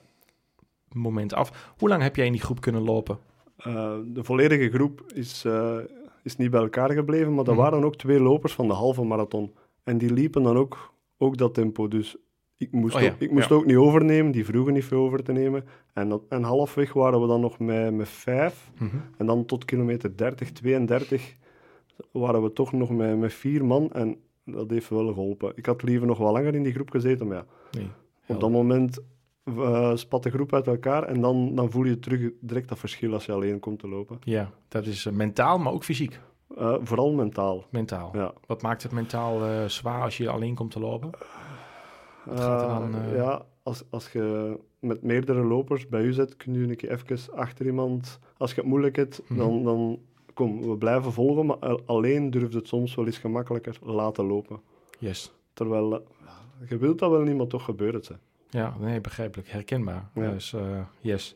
moment 0.92 1.34
af. 1.34 1.74
Hoe 1.78 1.88
lang 1.88 2.02
heb 2.02 2.16
jij 2.16 2.26
in 2.26 2.32
die 2.32 2.40
groep 2.40 2.60
kunnen 2.60 2.82
lopen? 2.82 3.18
De 4.04 4.20
volledige 4.22 4.70
groep 4.70 5.04
is, 5.14 5.44
is 6.26 6.36
niet 6.36 6.50
bij 6.50 6.60
elkaar 6.60 6.90
gebleven, 6.90 7.34
maar 7.34 7.44
er 7.46 7.52
Mhm. 7.52 7.60
waren 7.60 7.84
ook 7.84 7.96
twee 7.96 8.20
lopers 8.20 8.52
van 8.52 8.68
de 8.68 8.74
halve 8.74 9.02
marathon. 9.04 9.54
En 9.84 9.98
die 9.98 10.12
liepen 10.12 10.42
dan 10.42 10.56
ook, 10.56 10.92
ook 11.18 11.36
dat 11.36 11.54
tempo. 11.54 11.88
Dus 11.88 12.16
ik 12.56 12.72
moest, 12.72 12.94
Oh 12.94 13.00
ja, 13.00 13.08
ook, 13.12 13.18
ik 13.20 13.30
moest 13.30 13.48
ja. 13.48 13.54
ook 13.54 13.66
niet 13.66 13.76
overnemen, 13.76 14.32
die 14.32 14.44
vroegen 14.44 14.72
niet 14.72 14.84
veel 14.84 15.00
over 15.00 15.22
te 15.22 15.32
nemen. 15.32 15.64
En, 15.92 16.08
dat- 16.08 16.22
en 16.28 16.42
halfweg 16.42 16.92
waren 16.92 17.20
we 17.20 17.26
dan 17.26 17.40
nog 17.40 17.58
met, 17.58 17.94
met 17.94 18.08
vijf. 18.08 18.70
En 19.16 19.26
dan 19.26 19.44
tot 19.44 19.64
kilometer 19.64 20.16
30, 20.16 20.52
32 20.52 21.36
waren 22.12 22.42
we 22.42 22.52
toch 22.52 22.72
nog 22.72 22.90
met, 22.90 23.18
met 23.18 23.32
vier 23.34 23.64
man. 23.64 23.92
En 23.92 24.16
dat 24.44 24.70
heeft 24.70 24.88
wel 24.88 25.06
geholpen. 25.06 25.52
Ik 25.54 25.66
had 25.66 25.82
liever 25.82 26.06
nog 26.06 26.18
wel 26.18 26.32
langer 26.32 26.54
in 26.54 26.62
die 26.62 26.72
groep 26.72 26.90
gezeten, 26.90 27.26
maar 27.26 27.36
ja, 27.36 27.46
Nee. 27.78 27.88
op 28.26 28.40
dat 28.40 28.50
moment 28.50 28.98
eh, 29.46 29.96
spat 29.96 30.22
de 30.22 30.30
groep 30.30 30.52
uit 30.54 30.66
elkaar. 30.66 31.02
En 31.02 31.20
dan, 31.20 31.54
dan 31.54 31.70
voel 31.70 31.84
je 31.84 31.98
terug 31.98 32.30
direct 32.40 32.68
dat 32.68 32.78
verschil 32.78 33.12
als 33.12 33.26
je 33.26 33.32
alleen 33.32 33.60
komt 33.60 33.78
te 33.78 33.88
lopen. 33.88 34.18
Ja, 34.22 34.50
dat 34.68 34.86
is 34.86 35.06
eh, 35.06 35.12
mentaal, 35.12 35.58
maar 35.58 35.72
ook 35.72 35.84
fysiek. 35.84 36.20
Eh, 36.56 36.74
vooral 36.82 37.12
mentaal. 37.12 37.64
Mentaal. 37.70 38.10
Ja. 38.14 38.32
Wat 38.46 38.62
maakt 38.62 38.82
het 38.82 38.92
mentaal 38.92 39.68
zwaar 39.68 40.02
als 40.02 40.16
je 40.16 40.28
alleen 40.30 40.54
komt 40.54 40.70
te 40.70 40.80
lopen? 40.80 41.10
Dan, 42.24 42.94
Ja, 43.14 43.46
als, 43.62 43.84
als 43.90 44.12
je 44.12 44.58
met 44.80 45.02
meerdere 45.02 45.44
lopers 45.44 45.88
bij 45.88 46.02
u 46.02 46.12
zit, 46.12 46.36
kun 46.36 46.52
je 46.54 46.68
een 46.68 46.76
keer 46.76 46.90
even 46.90 47.34
achter 47.34 47.66
iemand... 47.66 48.18
Als 48.36 48.50
je 48.54 48.60
het 48.60 48.68
moeilijk 48.70 48.96
hebt, 48.96 49.22
Mhm. 49.28 49.38
dan, 49.38 49.62
dan 49.64 49.98
kom, 50.34 50.62
we 50.68 50.76
blijven 50.76 51.12
volgen, 51.12 51.46
maar 51.46 51.56
alleen 51.86 52.30
durft 52.30 52.54
het 52.54 52.68
soms 52.68 52.94
wel 52.94 53.06
eens 53.06 53.18
gemakkelijker 53.18 53.76
laten 53.82 54.24
lopen. 54.26 54.60
Yes. 54.98 55.32
Terwijl, 55.52 56.06
je 56.68 56.76
wilt 56.78 56.98
dat 56.98 57.10
wel 57.10 57.20
niet, 57.22 57.36
maar 57.36 57.46
toch 57.46 57.64
gebeurt 57.64 57.94
het. 57.94 58.08
Hè. 58.08 58.14
Ja, 58.56 58.74
nee, 58.78 59.00
begrijpelijk. 59.00 59.48
Herkenbaar. 59.48 60.08
Ja. 60.14 60.30
Dus, 60.30 60.52
eh, 60.52 60.60
yes. 61.00 61.34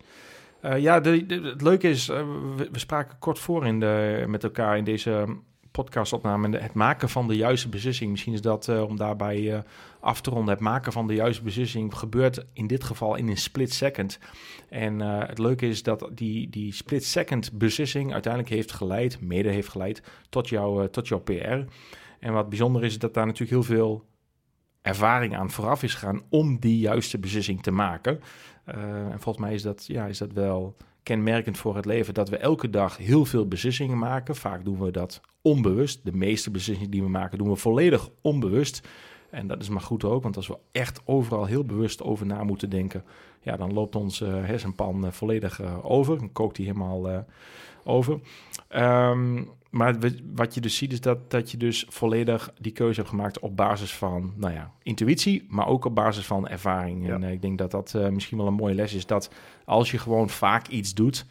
Eh, 0.61 0.79
ja, 0.79 1.01
de, 1.01 1.27
de- 1.27 1.41
het 1.41 1.63
leuke 1.63 1.89
is, 1.89 2.09
eh, 2.09 2.23
we, 2.57 2.69
we 2.73 2.79
spraken 2.79 3.19
kort 3.19 3.39
voor 3.39 3.67
in 3.67 3.81
de, 3.81 4.25
met 4.29 4.45
elkaar 4.45 4.77
in 4.77 4.85
deze 4.85 5.27
podcastopname. 5.71 6.45
en 6.45 6.51
de- 6.51 6.59
Het 6.59 6.73
maken 6.75 7.09
van 7.09 7.29
de 7.29 7.37
juiste 7.37 7.69
beslissing. 7.69 8.11
Misschien 8.11 8.33
is 8.33 8.41
dat 8.41 8.69
om 8.69 8.97
daarbij 8.97 9.63
af 10.01 10.21
te 10.21 10.31
ronden. 10.31 10.55
Het 10.55 10.63
maken 10.63 10.93
van 10.93 11.07
de 11.07 11.15
juiste 11.15 11.43
beslissing 11.43 11.95
gebeurt 11.95 12.45
in 12.53 12.67
dit 12.67 12.85
geval 12.85 13.15
in 13.15 13.29
een 13.29 13.37
split 13.37 13.73
second. 13.73 14.19
En 14.69 15.01
het 15.01 15.39
leuke 15.39 15.69
is 15.69 15.83
dat 15.83 16.09
die, 16.13 16.51
die 16.51 16.73
split 16.75 17.05
second 17.05 17.53
beslissing 17.53 18.13
uiteindelijk 18.13 18.53
heeft 18.53 18.73
geleid, 18.73 19.21
mede 19.21 19.49
heeft 19.49 19.69
geleid, 19.69 20.03
tot, 20.29 20.49
jou, 20.49 20.89
tot 20.89 21.09
jouw 21.09 21.19
PR. 21.21 21.59
En 22.21 22.33
wat 22.33 22.49
bijzonder 22.49 22.85
is, 22.85 22.89
is 22.93 22.99
dat 22.99 23.15
daar 23.15 23.27
natuurlijk 23.27 23.51
heel 23.67 23.77
veel 23.77 24.05
ervaring 24.83 25.37
aan 25.37 25.51
vooraf 25.51 25.83
is 25.83 25.95
gegaan 25.95 26.23
om 26.29 26.59
die 26.59 26.79
juiste 26.79 27.19
beslissing 27.19 27.63
te 27.63 27.71
maken. 27.71 28.21
Eh, 28.65 29.11
en 29.11 29.21
volgens 29.21 29.45
mij 29.45 29.55
is 29.55 29.63
dat, 29.63 29.87
ja, 29.87 30.07
is 30.07 30.19
dat 30.19 30.33
wel 30.33 30.77
kenmerkend 31.03 31.59
voor 31.59 31.77
het 31.77 31.85
leven 31.85 32.15
dat 32.15 32.29
we 32.29 32.37
elke 32.37 32.71
dag 32.71 32.97
heel 32.97 33.25
veel 33.25 33.49
beslissingen 33.49 33.99
maken. 33.99 34.37
Vaak 34.37 34.65
doen 34.65 34.79
we 34.79 34.91
dat 34.91 35.21
onbewust. 35.43 36.05
De 36.05 36.13
meeste 36.13 36.51
beslissingen 36.51 36.91
die 36.91 37.03
we 37.03 37.09
maken 37.09 37.39
doen 37.39 37.49
we 37.49 37.57
volledig 37.57 38.09
onbewust. 38.21 38.89
En 39.31 39.47
dat 39.47 39.63
is 39.63 39.69
maar 39.69 39.81
goed 39.81 40.05
ook, 40.05 40.23
want 40.23 40.37
als 40.37 40.47
we 40.47 40.59
echt 40.73 41.01
overal 41.05 41.45
heel 41.45 41.65
bewust 41.65 42.03
over 42.03 42.27
na 42.27 42.45
moeten 42.45 42.71
denken, 42.71 43.05
ja, 43.41 43.57
dan 43.57 43.73
loopt 43.73 43.97
onze 43.97 44.27
eh, 44.27 44.45
hersenpan 44.45 45.07
eh, 45.07 45.13
volledig 45.13 45.61
eh, 45.61 45.85
over. 45.85 46.19
Dan 46.19 46.33
kookt 46.33 46.57
die 46.57 46.67
helemaal 46.67 47.25
over. 47.85 48.21
Ehm, 48.69 49.45
maar 49.71 49.97
wat 50.35 50.55
je 50.55 50.61
dus 50.61 50.77
ziet 50.77 50.93
is 50.93 51.01
dat, 51.01 51.31
dat 51.31 51.51
je 51.51 51.57
dus 51.57 51.87
volledig 51.89 52.53
die 52.59 52.73
keuze 52.73 52.99
hebt 52.99 53.09
gemaakt 53.09 53.39
op 53.39 53.57
basis 53.57 53.95
van, 53.95 54.33
nou 54.37 54.55
ja, 54.55 54.73
intuïtie, 54.83 55.47
maar 55.49 55.67
ook 55.67 55.85
op 55.85 55.95
basis 55.95 56.27
van 56.27 56.49
ervaring. 56.49 57.07
Ja. 57.07 57.15
En 57.15 57.23
ik 57.23 57.43
denk 57.43 57.59
dat 57.59 57.71
dat 57.71 57.95
misschien 58.11 58.39
wel 58.39 58.47
een 58.47 58.55
mooie 58.55 58.75
les 58.75 58.95
is, 58.95 59.07
dat 59.07 59.31
als 59.65 59.91
je 59.91 59.99
gewoon 59.99 60.29
vaak 60.29 60.69
iets 60.69 60.95
doet, 60.95 61.27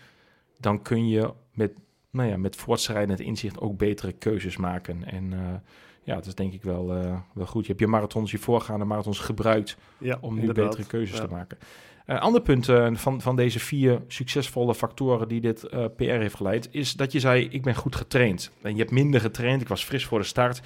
dan 0.60 0.82
kun 0.82 1.08
je 1.08 1.34
met, 1.54 1.72
nou 2.12 2.30
ja, 2.30 2.38
met 2.38 2.56
voortschrijdend 2.56 3.20
inzicht 3.20 3.60
ook 3.60 3.78
betere 3.78 4.12
keuzes 4.12 4.58
maken. 4.58 5.04
En 5.04 5.34
ja, 6.10 6.16
dat 6.16 6.26
is 6.26 6.36
denk 6.36 6.54
ik 6.54 6.64
wel, 6.64 6.96
eh, 6.96 7.18
wel 7.34 7.46
goed. 7.46 7.62
Je 7.62 7.68
hebt 7.68 7.80
je 7.80 7.88
marathons, 7.88 8.32
je 8.32 8.38
voorgaande 8.38 8.86
marathons 8.86 9.20
gebruikt 9.20 9.78
Ja, 9.98 10.18
om 10.22 10.34
nu 10.34 10.40
inderdaad. 10.40 10.66
betere 10.70 10.88
keuzes 10.88 11.18
Ja. 11.18 11.26
te 11.26 11.32
maken. 11.32 11.58
Een 12.06 12.20
ander 12.20 12.42
punt 12.42 12.70
eh, 12.70 12.88
van, 12.94 13.22
van 13.22 13.36
deze 13.36 13.60
vier 13.60 14.02
succesvolle 14.08 14.76
factoren 14.76 15.28
die 15.28 15.42
dit 15.42 15.64
eh, 15.64 15.86
PR 15.96 16.04
heeft 16.04 16.36
geleid, 16.36 16.68
is 16.72 16.94
dat 16.94 17.12
je 17.12 17.20
zei: 17.20 17.48
Ik 17.50 17.62
ben 17.64 17.76
goed 17.76 17.96
getraind. 17.96 18.52
En 18.62 18.72
je 18.72 18.78
hebt 18.80 18.92
minder 18.92 19.22
getraind, 19.22 19.62
ik 19.62 19.68
was 19.68 19.84
fris 19.84 20.06
voor 20.06 20.20
de 20.20 20.26
start. 20.26 20.62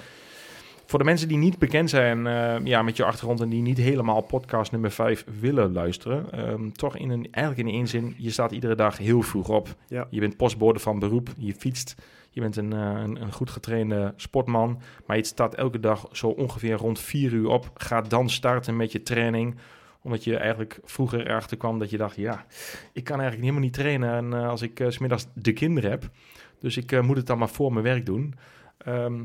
Voor 0.86 0.98
de 0.98 1.04
mensen 1.04 1.28
die 1.28 1.36
niet 1.36 1.58
bekend 1.58 1.90
zijn 1.90 2.26
eh, 2.26 2.56
ja, 2.64 2.82
met 2.82 2.96
je 2.96 3.04
achtergrond 3.04 3.40
en 3.40 3.48
die 3.48 3.62
niet 3.62 3.78
helemaal 3.78 4.20
podcast 4.20 4.72
nummer 4.72 4.90
5 4.90 5.24
willen 5.40 5.72
luisteren, 5.72 6.32
ehm, 6.32 6.70
toch 6.70 6.96
in 6.96 7.10
een, 7.10 7.28
eigenlijk 7.30 7.68
in 7.68 7.74
één 7.74 7.88
zin, 7.88 8.14
je 8.18 8.30
staat 8.30 8.52
iedere 8.52 8.74
dag 8.74 8.98
heel 8.98 9.22
vroeg 9.22 9.48
op. 9.48 9.68
Ja. 9.88 10.06
Je 10.10 10.20
bent 10.20 10.36
postbode 10.36 10.78
van 10.78 10.98
beroep, 10.98 11.28
je 11.36 11.54
fietst, 11.54 11.94
je 12.30 12.40
bent 12.40 12.56
een, 12.56 12.72
eh, 12.72 12.78
een, 12.78 13.22
een 13.22 13.32
goed 13.32 13.50
getrainde 13.50 14.12
sportman, 14.16 14.80
maar 15.06 15.16
je 15.16 15.24
staat 15.24 15.54
elke 15.54 15.80
dag 15.80 16.08
zo 16.12 16.26
ongeveer 16.28 16.76
rond 16.76 17.00
4 17.00 17.32
uur 17.32 17.48
op, 17.48 17.70
gaat 17.74 18.10
dan 18.10 18.30
starten 18.30 18.76
met 18.76 18.92
je 18.92 19.02
training 19.02 19.54
omdat 20.02 20.24
je 20.24 20.36
eigenlijk 20.36 20.78
vroeger 20.84 21.26
erachter 21.26 21.56
kwam 21.56 21.78
dat 21.78 21.90
je 21.90 21.96
dacht, 21.96 22.16
ja, 22.16 22.44
ik 22.92 23.04
kan 23.04 23.20
eigenlijk 23.20 23.40
helemaal 23.40 23.60
niet 23.60 23.72
trainen 23.72 24.14
en, 24.14 24.32
eh, 24.32 24.48
als 24.48 24.62
ik 24.62 24.84
's 24.88 24.94
smiddags 24.94 25.26
de 25.34 25.52
kinderen 25.52 25.90
heb. 25.90 26.10
Dus 26.60 26.76
ik 26.76 27.02
moet 27.02 27.16
het 27.16 27.26
dan 27.26 27.38
maar 27.38 27.48
voor 27.48 27.72
mijn 27.72 27.84
werk 27.84 28.06
doen. 28.06 28.34
Ehm, 28.78 29.22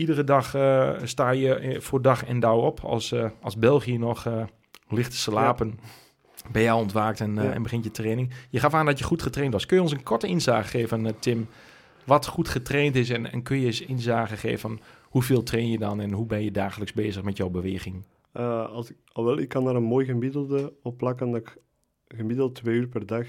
iedere 0.00 0.24
dag 0.24 0.54
eh, 0.54 0.90
sta 1.02 1.30
je 1.30 1.76
voor 1.80 2.02
dag 2.02 2.24
en 2.24 2.40
dauw 2.40 2.58
op. 2.60 2.80
Als, 2.80 3.12
eh, 3.12 3.30
als 3.42 3.56
België 3.56 3.98
nog 3.98 4.26
eh, 4.26 4.42
ligt 4.88 5.10
te 5.10 5.16
slapen, 5.16 5.78
ben 6.52 6.62
je 6.62 6.70
al 6.70 6.80
ontwaakt 6.80 7.20
en, 7.20 7.38
eh, 7.38 7.44
Ja. 7.44 7.52
en 7.52 7.62
begint 7.62 7.84
je 7.84 7.90
training. 7.90 8.30
Je 8.50 8.60
gaf 8.60 8.74
aan 8.74 8.86
dat 8.86 8.98
je 8.98 9.04
goed 9.04 9.22
getraind 9.22 9.52
was. 9.52 9.66
Kun 9.66 9.76
je 9.76 9.82
ons 9.82 9.92
een 9.92 10.02
korte 10.02 10.26
inzage 10.26 10.68
geven, 10.68 11.18
Tim, 11.18 11.48
wat 12.04 12.26
goed 12.26 12.48
getraind 12.48 12.96
is? 12.96 13.10
En, 13.10 13.32
en 13.32 13.42
kun 13.42 13.58
je 13.60 13.66
eens 13.66 13.80
inzage 13.80 14.36
geven 14.36 14.58
van 14.58 14.80
hoeveel 15.02 15.42
train 15.42 15.68
je 15.70 15.78
dan 15.78 16.00
en 16.00 16.12
hoe 16.12 16.26
ben 16.26 16.42
je 16.44 16.50
dagelijks 16.50 16.92
bezig 16.92 17.22
met 17.22 17.36
jouw 17.36 17.48
beweging? 17.48 18.04
Eh, 18.32 18.68
als 18.70 18.90
ik, 18.90 18.96
al 19.12 19.24
wel, 19.24 19.38
ik 19.38 19.48
kan 19.48 19.64
daar 19.64 19.74
een 19.74 19.82
mooi 19.82 20.06
gemiddelde 20.06 20.72
op 20.82 20.96
plakken 20.96 21.30
dat 21.30 21.40
ik 21.40 21.56
gemiddeld 22.08 22.54
twee 22.54 22.76
uur 22.76 22.88
per 22.88 23.06
dag 23.06 23.26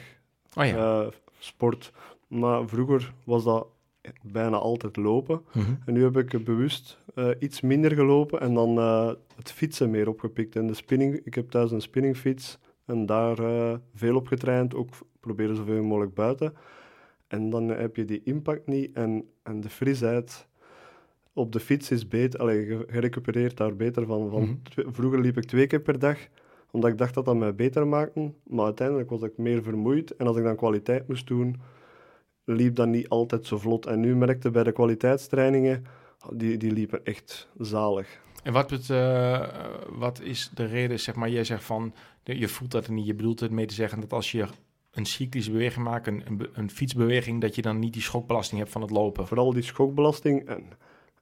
Oh 0.55 0.65
ja. 0.65 1.01
eh, 1.01 1.07
sport. 1.39 1.91
Maar 2.27 2.67
vroeger 2.67 3.13
was 3.23 3.43
dat 3.43 3.67
bijna 4.21 4.57
altijd 4.57 4.95
lopen. 4.95 5.41
Mhm. 5.53 5.71
En 5.85 5.93
nu 5.93 6.03
heb 6.03 6.17
ik 6.17 6.43
bewust 6.43 6.99
eh, 7.15 7.29
iets 7.39 7.61
minder 7.61 7.91
gelopen 7.91 8.39
en 8.39 8.53
dan 8.53 8.77
eh, 8.77 9.11
het 9.35 9.51
fietsen 9.51 9.89
meer 9.89 10.07
opgepikt. 10.07 10.55
En 10.55 10.67
de 10.67 10.73
spinning, 10.73 11.21
ik 11.23 11.33
heb 11.33 11.49
thuis 11.49 11.71
een 11.71 11.81
spinningfiets 11.81 12.59
en 12.85 13.05
daar 13.05 13.39
eh, 13.39 13.75
veel 13.93 14.15
op 14.15 14.27
getraind. 14.27 14.75
Ook 14.75 14.89
proberen 15.19 15.55
zoveel 15.55 15.83
mogelijk 15.83 16.13
buiten. 16.13 16.53
En 17.27 17.49
dan 17.49 17.67
heb 17.67 17.95
je 17.95 18.05
die 18.05 18.21
impact 18.23 18.67
niet 18.67 18.95
en, 18.95 19.25
en 19.43 19.61
de 19.61 19.69
frisheid 19.69 20.47
op 21.33 21.51
de 21.51 21.59
fiets 21.59 21.91
is 21.91 22.07
beter. 22.07 22.39
Allee, 22.39 22.65
je, 22.65 22.85
recupereert 22.87 23.57
daar 23.57 23.75
beter 23.75 24.05
van. 24.05 24.29
van 24.29 24.41
Mhm. 24.41 24.91
vroeger 24.91 25.21
liep 25.21 25.37
ik 25.37 25.45
twee 25.45 25.67
keer 25.67 25.81
per 25.81 25.99
dag, 25.99 26.17
omdat 26.71 26.91
ik 26.91 26.97
dacht 26.97 27.13
dat 27.13 27.25
dat 27.25 27.35
mij 27.35 27.55
beter 27.55 27.87
maakte. 27.87 28.31
Maar 28.43 28.65
uiteindelijk 28.65 29.09
was 29.09 29.21
ik 29.21 29.37
meer 29.37 29.63
vermoeid. 29.63 30.15
En 30.15 30.27
als 30.27 30.37
ik 30.37 30.43
dan 30.43 30.55
kwaliteit 30.55 31.07
moest 31.07 31.27
doen, 31.27 31.55
liep 32.45 32.75
dat 32.75 32.87
niet 32.87 33.09
altijd 33.09 33.45
zo 33.45 33.57
vlot. 33.57 33.85
En 33.85 33.99
nu 33.99 34.15
merkte 34.15 34.51
bij 34.51 34.63
de 34.63 34.71
kwaliteitstrainingen, 34.71 35.85
die, 36.33 36.57
die 36.57 36.71
liepen 36.71 37.05
echt 37.05 37.47
zalig. 37.57 38.19
En 38.43 38.53
wat, 38.53 38.69
het, 38.69 38.89
uh, 38.89 39.47
wat 39.89 40.21
is 40.21 40.51
de 40.53 40.65
reden, 40.65 40.99
zeg 40.99 41.15
maar, 41.15 41.29
jij 41.29 41.43
zegt 41.43 41.63
van, 41.63 41.93
je 42.23 42.47
voelt 42.47 42.71
dat 42.71 42.87
niet, 42.87 43.05
je 43.05 43.15
bedoelt 43.15 43.39
het 43.39 43.51
mee 43.51 43.65
te 43.65 43.73
zeggen 43.73 43.99
dat 43.99 44.13
als 44.13 44.31
je 44.31 44.45
een 44.91 45.05
cyclische 45.05 45.51
beweging 45.51 45.85
maakt, 45.85 46.07
een, 46.07 46.23
een, 46.25 46.49
een, 46.53 46.69
fietsbeweging, 46.69 47.41
dat 47.41 47.55
je 47.55 47.61
dan 47.61 47.79
niet 47.79 47.93
die 47.93 48.01
schokbelasting 48.01 48.59
hebt 48.59 48.71
van 48.71 48.81
het 48.81 48.89
lopen. 48.89 49.27
Vooral 49.27 49.53
die 49.53 49.63
schokbelasting 49.63 50.47
en, 50.47 50.63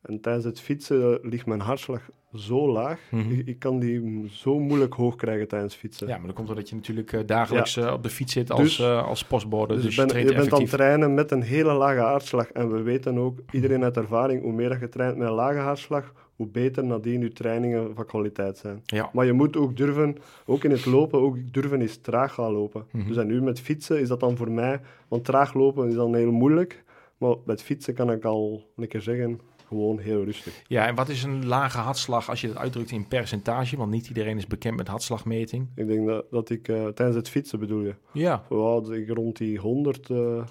en 0.01 0.22
tijdens 0.22 0.46
het 0.46 0.60
fietsen 0.60 1.20
ligt 1.22 1.46
mijn 1.46 1.60
hartslag 1.60 2.10
zo 2.34 2.72
laag. 2.72 3.00
Mhm. 3.12 3.41
ik, 3.46 3.60
kan 3.60 3.79
die 3.79 4.27
zo 4.32 4.60
moeilijk 4.60 4.94
hoog 4.94 5.15
krijgen 5.15 5.48
tijdens 5.48 5.75
fietsen. 5.75 6.08
Ja, 6.08 6.18
maar 6.18 6.25
dat 6.25 6.36
komt 6.36 6.48
doordat 6.48 6.70
je 6.70 6.75
natuurlijk 6.75 7.12
uh, 7.12 7.22
dagelijks 7.25 7.77
uh, 7.77 7.91
op 7.91 8.03
de 8.03 8.10
fiets 8.10 8.34
zit 8.34 8.51
als, 8.51 8.62
dus, 8.62 8.79
uh, 8.79 9.08
als 9.08 9.24
postbode. 9.24 9.74
Dus, 9.74 9.84
dus 9.84 9.96
je, 9.96 10.06
ben, 10.06 10.25
je 10.25 10.34
bent 10.34 10.53
aan 10.53 10.62
het 10.62 10.70
trainen 10.70 11.13
met 11.13 11.32
een 11.32 11.41
hele 11.41 11.74
lage 11.74 12.00
hartslag. 12.00 12.51
En 12.51 12.72
we 12.72 12.82
weten 12.82 13.18
ook, 13.18 13.39
iedereen 13.51 13.84
uit 13.84 13.98
ervaring, 13.98 14.41
hoe 14.41 14.53
meer 14.53 14.79
je 14.79 14.89
traint 14.89 15.18
met 15.18 15.27
een 15.27 15.34
lage 15.34 15.58
hartslag, 15.58 16.13
hoe 16.36 16.48
beter 16.48 16.84
nadien 16.84 17.22
je 17.22 17.32
trainingen 17.32 17.96
van 17.96 18.06
kwaliteit 18.06 18.58
zijn. 18.58 18.82
Ja. 18.86 19.10
Maar 19.13 19.25
je 19.25 19.34
moet 19.34 19.58
ook 19.58 19.77
durven, 19.77 20.18
ook 20.46 20.63
in 20.63 20.72
het 20.72 20.86
lopen, 20.86 21.20
ook 21.20 21.38
durven 21.51 21.82
eens 21.82 21.98
traag 21.98 22.34
gaan 22.34 22.51
lopen. 22.51 22.86
Mm 22.91 23.00
-hmm. 23.00 23.10
Dus 23.10 23.18
en 23.18 23.27
nu 23.27 23.41
met 23.41 23.60
fietsen 23.60 24.00
is 24.00 24.08
dat 24.08 24.20
dan 24.20 24.38
voor 24.38 24.51
mij, 24.51 24.79
want 25.08 25.25
traag 25.25 25.53
lopen 25.53 25.88
is 25.88 25.96
dan 25.96 26.15
heel 26.15 26.32
moeilijk. 26.32 26.84
Maar 27.18 27.36
met 27.46 27.63
fietsen 27.63 27.94
kan 27.94 28.12
ik 28.12 28.25
al 28.25 28.63
een 28.75 28.88
keer 28.88 29.01
zeggen, 29.01 29.39
gewoon 29.69 29.99
heel 29.99 30.23
rustig. 30.23 30.63
Ja, 30.67 30.88
en 30.88 30.95
wat 30.95 31.09
is 31.09 31.23
een 31.23 31.45
lage 31.45 31.77
hartslag 31.77 32.29
als 32.29 32.41
je 32.41 32.47
dat 32.47 32.57
uitdrukt 32.57 32.91
in 32.91 33.07
percentage? 33.07 33.77
Want 33.77 33.91
niet 33.91 34.07
iedereen 34.07 34.38
is 34.38 34.47
bekend 34.47 34.77
met 34.77 34.88
hartslagmeting. 34.88 35.67
Ik 35.75 35.88
denk 35.88 36.07
dat, 36.07 36.25
dat 36.31 36.49
ik 36.49 36.67
uh, 36.67 36.88
tijdens 36.88 37.17
het 37.17 37.29
fietsen 37.29 37.59
bedoel 37.59 37.81
je. 37.81 37.95
Ja. 38.11 38.43
dat 38.49 38.91
ik 38.91 39.09
rond 39.09 39.38
die 39.38 39.59
100 39.59 40.09
uh, 40.09 40.38
eh, 40.38 40.43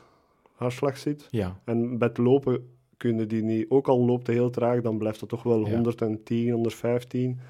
hartslag 0.55 0.99
zit. 0.99 1.29
Ja. 1.31 1.61
En 1.65 1.99
met 1.99 2.19
lopen 2.19 2.69
kunnen 2.97 3.29
die 3.29 3.43
niet, 3.43 3.67
ook 3.69 3.89
al 3.89 4.05
loopt 4.05 4.27
het 4.27 4.37
heel 4.37 4.51
traag, 4.51 4.81
dan 4.81 4.99
blijft 4.99 5.21
het 5.21 5.29
toch 5.29 5.43
wel 5.43 5.67
ja. 5.67 5.75
110, 5.75 6.51
115. 6.51 7.41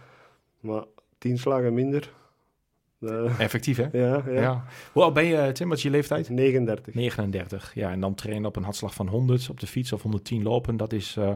Maar 0.60 0.84
10 1.18 1.38
slagen 1.38 1.74
minder. 1.74 2.12
Uh, 3.00 3.40
Effectief, 3.40 3.76
hè? 3.76 3.88
Ja, 3.92 4.22
ja. 4.26 4.40
ja. 4.40 4.64
Hoe 4.92 5.02
oud 5.02 5.14
ben 5.14 5.24
je, 5.24 5.52
Tim? 5.52 5.68
Wat 5.68 5.76
is 5.76 5.82
je 5.82 5.90
leeftijd? 5.90 6.28
39. 6.28 6.94
39, 6.94 7.74
ja. 7.74 7.90
En 7.90 8.00
dan 8.00 8.14
trainen 8.14 8.46
op 8.46 8.56
een 8.56 8.62
hartslag 8.62 8.94
van 8.94 9.08
100 9.08 9.50
op 9.50 9.60
de 9.60 9.66
fiets 9.66 9.92
of 9.92 10.02
110 10.02 10.42
lopen. 10.42 10.76
Dat 10.76 10.92
is... 10.92 11.16
Uh, 11.18 11.30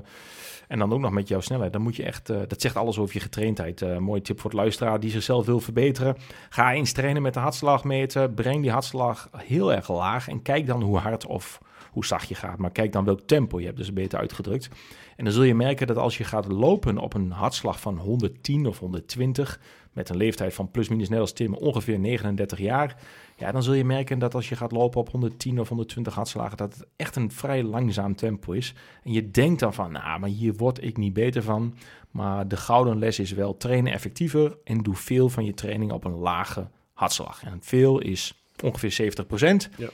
en 0.69 0.79
dan 0.79 0.93
ook 0.93 1.01
nog 1.01 1.11
met 1.11 1.29
jouw 1.29 1.41
snelheid. 1.41 1.73
Dan 1.73 1.83
moet 1.83 1.97
je 1.97 2.03
echt... 2.03 2.31
Uh, 2.31 2.41
dat 2.49 2.61
zegt 2.61 2.77
alles 2.77 2.99
over 2.99 3.15
je 3.15 3.21
getraindheid. 3.21 3.99
mooie 3.99 4.23
tip 4.23 4.41
voor 4.41 4.51
het 4.51 4.59
luisteraar 4.59 5.01
die 5.01 5.11
zichzelf 5.11 5.47
wil 5.47 5.61
verbeteren. 5.61 6.17
Ga 6.49 6.73
eens 6.73 6.93
trainen 6.93 7.23
met 7.23 7.35
de 7.35 7.41
hartslagmeter. 7.41 8.31
Breng 8.31 8.63
die 8.63 8.71
hartslag 8.71 9.29
heel 9.37 9.73
erg 9.73 9.89
laag. 9.89 10.29
En 10.29 10.43
kijk 10.43 10.67
dan 10.67 10.83
hoe 10.83 10.99
hard 10.99 11.27
of 11.27 11.61
hoe 11.93 12.07
zacht 12.07 12.29
je 12.29 12.35
gaat. 12.35 12.59
Maar 12.59 12.71
kijk 12.71 12.93
dan 12.93 13.05
welk 13.05 13.21
tempo 13.21 13.61
je 13.61 13.67
hebt, 13.67 13.77
dus 13.77 13.93
beter 13.93 14.19
uitgedrukt. 14.19 14.69
En 15.17 15.25
dan 15.25 15.33
zul 15.33 15.43
je 15.43 15.55
merken 15.55 15.87
dat 15.87 15.97
als 15.97 16.19
je 16.19 16.25
gaat 16.25 16.47
lopen 16.47 16.99
op 16.99 17.15
een 17.15 17.31
hartslag 17.31 17.81
van 17.81 17.99
110 17.99 18.67
of 18.67 18.79
120, 18.79 19.61
met 19.93 20.09
een 20.09 20.17
leeftijd 20.17 20.55
van 20.55 20.71
plus 20.71 20.89
minus 20.89 21.09
net 21.09 21.21
als 21.21 21.33
Tim, 21.33 21.55
ongeveer 21.55 21.99
39 21.99 22.59
jaar, 22.59 22.97
ja, 23.37 23.53
dan 23.53 23.63
zul 23.63 23.75
je 23.75 23.85
merken 23.85 24.19
dat 24.19 24.35
als 24.35 24.49
je 24.49 24.57
gaat 24.57 24.73
lopen 24.73 25.01
op 25.01 25.11
110 25.11 25.61
of 25.61 25.69
120 25.69 26.15
hartslagen, 26.15 26.57
dat 26.57 26.75
het 26.75 26.87
echt 26.97 27.17
een 27.17 27.31
vrij 27.31 27.63
langzaam 27.63 28.17
tempo 28.17 28.53
is. 28.53 28.75
En 29.05 29.13
je 29.13 29.31
denkt 29.31 29.61
dan 29.61 29.75
van, 29.75 29.93
nou, 29.93 30.21
maar 30.21 30.29
hier 30.29 30.55
word 30.55 30.85
ik 30.85 30.97
niet 30.97 31.13
beter 31.13 31.43
van. 31.43 31.75
Maar 32.11 32.49
de 32.49 32.57
gouden 32.57 32.99
les 32.99 33.19
is 33.19 33.33
wel 33.33 33.57
trainen 33.57 33.93
effectiever 33.93 34.57
en 34.65 34.83
doe 34.83 34.95
veel 34.95 35.29
van 35.29 35.45
je 35.45 35.55
training 35.55 35.93
op 35.93 36.05
een 36.05 36.19
lage 36.19 36.69
hartslag. 36.93 37.43
En 37.45 37.59
veel 37.61 38.01
is 38.01 38.45
ongeveer 38.63 38.93
70 38.93 39.27
procent. 39.27 39.69
Ja. 39.77 39.89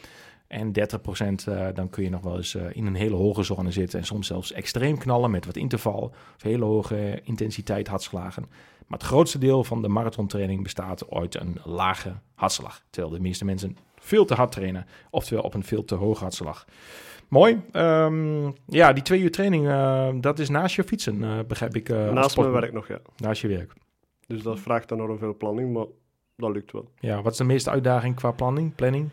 En 0.46 0.72
30% 0.72 0.72
uh, 1.48 1.66
dan 1.74 1.90
kun 1.90 2.02
je 2.02 2.10
nog 2.10 2.20
wel 2.20 2.36
eens 2.36 2.54
uh, 2.54 2.62
in 2.72 2.86
een 2.86 2.94
hele 2.94 3.16
hoge 3.16 3.42
zone 3.42 3.70
zitten. 3.70 3.98
En 3.98 4.06
soms 4.06 4.26
zelfs 4.26 4.52
extreem 4.52 4.98
knallen 4.98 5.30
met 5.30 5.46
wat 5.46 5.56
interval. 5.56 6.14
Of 6.36 6.42
hele 6.42 6.64
hoge 6.64 7.20
intensiteit 7.24 7.88
hartslagen. 7.88 8.46
Maar 8.88 8.98
het 8.98 9.08
grootste 9.08 9.38
deel 9.38 9.64
van 9.64 9.82
de 9.82 9.88
marathontraining 9.88 10.62
bestaat 10.62 11.10
uit 11.10 11.40
een 11.40 11.56
lage 11.64 12.12
hartslag. 12.34 12.82
Terwijl 12.90 13.14
de 13.14 13.20
meeste 13.20 13.44
mensen 13.44 13.76
veel 13.98 14.24
te 14.24 14.34
hard 14.34 14.52
trainen. 14.52 14.86
Oftewel 15.10 15.42
op 15.42 15.54
een 15.54 15.64
veel 15.64 15.84
te 15.84 15.94
hoge 15.94 16.22
hartslag. 16.22 16.64
Mooi. 17.28 17.60
Um, 17.72 18.54
ja, 18.66 18.92
die 18.92 19.02
twee 19.02 19.20
uur 19.20 19.30
training, 19.30 19.66
uh, 19.66 20.08
dat 20.20 20.38
is 20.38 20.48
naast 20.48 20.76
je 20.76 20.84
fietsen, 20.84 21.46
begrijp 21.46 21.76
ik. 21.76 21.88
naast 21.88 22.36
mijn 22.36 22.50
werk 22.50 22.72
nog, 22.72 22.88
ja. 22.88 22.98
Naast 23.16 23.40
je 23.40 23.48
werk. 23.48 23.72
Dus 24.26 24.42
dat 24.42 24.60
vraagt 24.60 24.88
dan 24.88 24.98
nog 24.98 25.18
veel 25.18 25.36
planning, 25.36 25.72
maar 25.72 25.86
dat 26.36 26.50
lukt 26.50 26.72
wel. 26.72 26.90
Ja, 26.98 27.22
wat 27.22 27.32
is 27.32 27.38
de 27.38 27.44
meeste 27.44 27.70
uitdaging 27.70 28.14
qua 28.14 28.30
planning? 28.30 28.74
planning? 28.74 29.10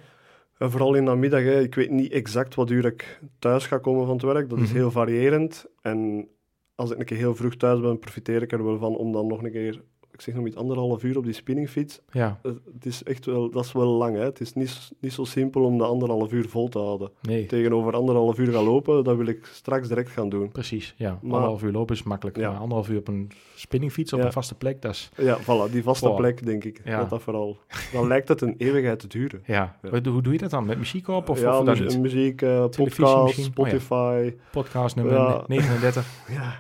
En 0.57 0.71
vooral 0.71 0.93
in 0.93 1.05
de 1.05 1.15
middag, 1.15 1.41
hè, 1.41 1.59
ik 1.59 1.75
weet 1.75 1.89
niet 1.89 2.11
exact 2.11 2.55
wat 2.55 2.69
uur 2.69 2.85
ik 2.85 3.19
thuis 3.39 3.65
ga 3.65 3.77
komen 3.77 4.05
van 4.05 4.15
het 4.15 4.25
werk. 4.25 4.49
Dat 4.49 4.59
is 4.59 4.67
mhm. 4.67 4.75
heel 4.75 4.91
variërend. 4.91 5.65
En 5.81 6.27
als 6.75 6.91
ik 6.91 6.99
een 6.99 7.05
keer 7.05 7.17
heel 7.17 7.35
vroeg 7.35 7.55
thuis 7.55 7.81
ben, 7.81 7.99
profiteer 7.99 8.41
ik 8.41 8.51
er 8.51 8.63
wel 8.63 8.77
van 8.77 8.95
om 8.95 9.11
dan 9.11 9.27
nog 9.27 9.43
een 9.43 9.51
keer 9.51 9.83
ik 10.15 10.21
zeg 10.21 10.35
nog 10.35 10.45
iets 10.45 10.55
anderhalf 10.55 11.03
uur 11.03 11.17
op 11.17 11.23
die 11.23 11.33
spinningfiets. 11.33 12.01
Ja. 12.11 12.39
Het 12.43 12.85
is 12.85 13.03
echt 13.03 13.25
wel, 13.25 13.49
dat 13.49 13.65
is 13.65 13.71
wel 13.71 13.87
lang. 13.87 14.15
Hè. 14.15 14.23
Het 14.23 14.41
is 14.41 14.53
niet, 14.53 14.91
niet 14.99 15.13
zo 15.13 15.23
simpel 15.23 15.63
om 15.63 15.77
de 15.77 15.83
anderhalf 15.83 16.31
uur 16.31 16.49
vol 16.49 16.69
te 16.69 16.79
houden. 16.79 17.09
Nee. 17.21 17.45
Tegenover 17.45 17.93
anderhalf 17.93 18.37
uur 18.37 18.51
gaan 18.51 18.63
lopen, 18.63 19.03
dat 19.03 19.17
wil 19.17 19.25
ik 19.25 19.45
straks 19.45 19.87
direct 19.87 20.09
gaan 20.09 20.29
doen. 20.29 20.51
Precies, 20.51 20.93
ja. 20.97 21.09
Maar, 21.21 21.31
anderhalf 21.31 21.63
uur 21.63 21.71
lopen 21.71 21.95
is 21.95 22.03
makkelijk. 22.03 22.37
Ja. 22.37 22.49
Maar 22.51 22.59
anderhalf 22.59 22.89
uur 22.89 22.97
op 22.97 23.07
een 23.07 23.31
spinningfiets 23.55 24.13
op 24.13 24.19
een 24.19 24.31
vaste 24.31 24.55
plek, 24.55 24.81
dat 24.81 24.91
is... 24.91 25.11
Ja, 25.17 25.39
voilà, 25.41 25.71
die 25.71 25.83
vaste 25.83 26.09
plek, 26.09 26.45
denk 26.45 26.63
ik. 26.63 26.81
Ja. 26.85 26.99
Dat 26.99 27.09
dat 27.09 27.21
vooral... 27.21 27.57
Dan 27.91 28.07
lijkt 28.07 28.27
het 28.27 28.41
een 28.41 28.55
eeuwigheid 28.57 28.99
te 28.99 29.07
duren. 29.07 29.41
Ja. 29.45 29.77
Hoe 29.89 30.21
doe 30.21 30.33
je 30.33 30.39
dat 30.39 30.49
dan? 30.49 30.65
Met 30.65 30.77
muziek 30.77 31.07
op? 31.07 31.29
Of, 31.29 31.41
ja, 31.41 31.59
of 31.59 31.97
muziek, 31.97 32.41
uh, 32.41 32.65
podcast, 32.65 33.39
Spotify. 33.39 34.17
Oh, 34.19 34.25
ja. 34.25 34.31
Podcast 34.51 34.95
nummer 34.95 35.43
39. 35.47 36.07
ja. 36.27 36.53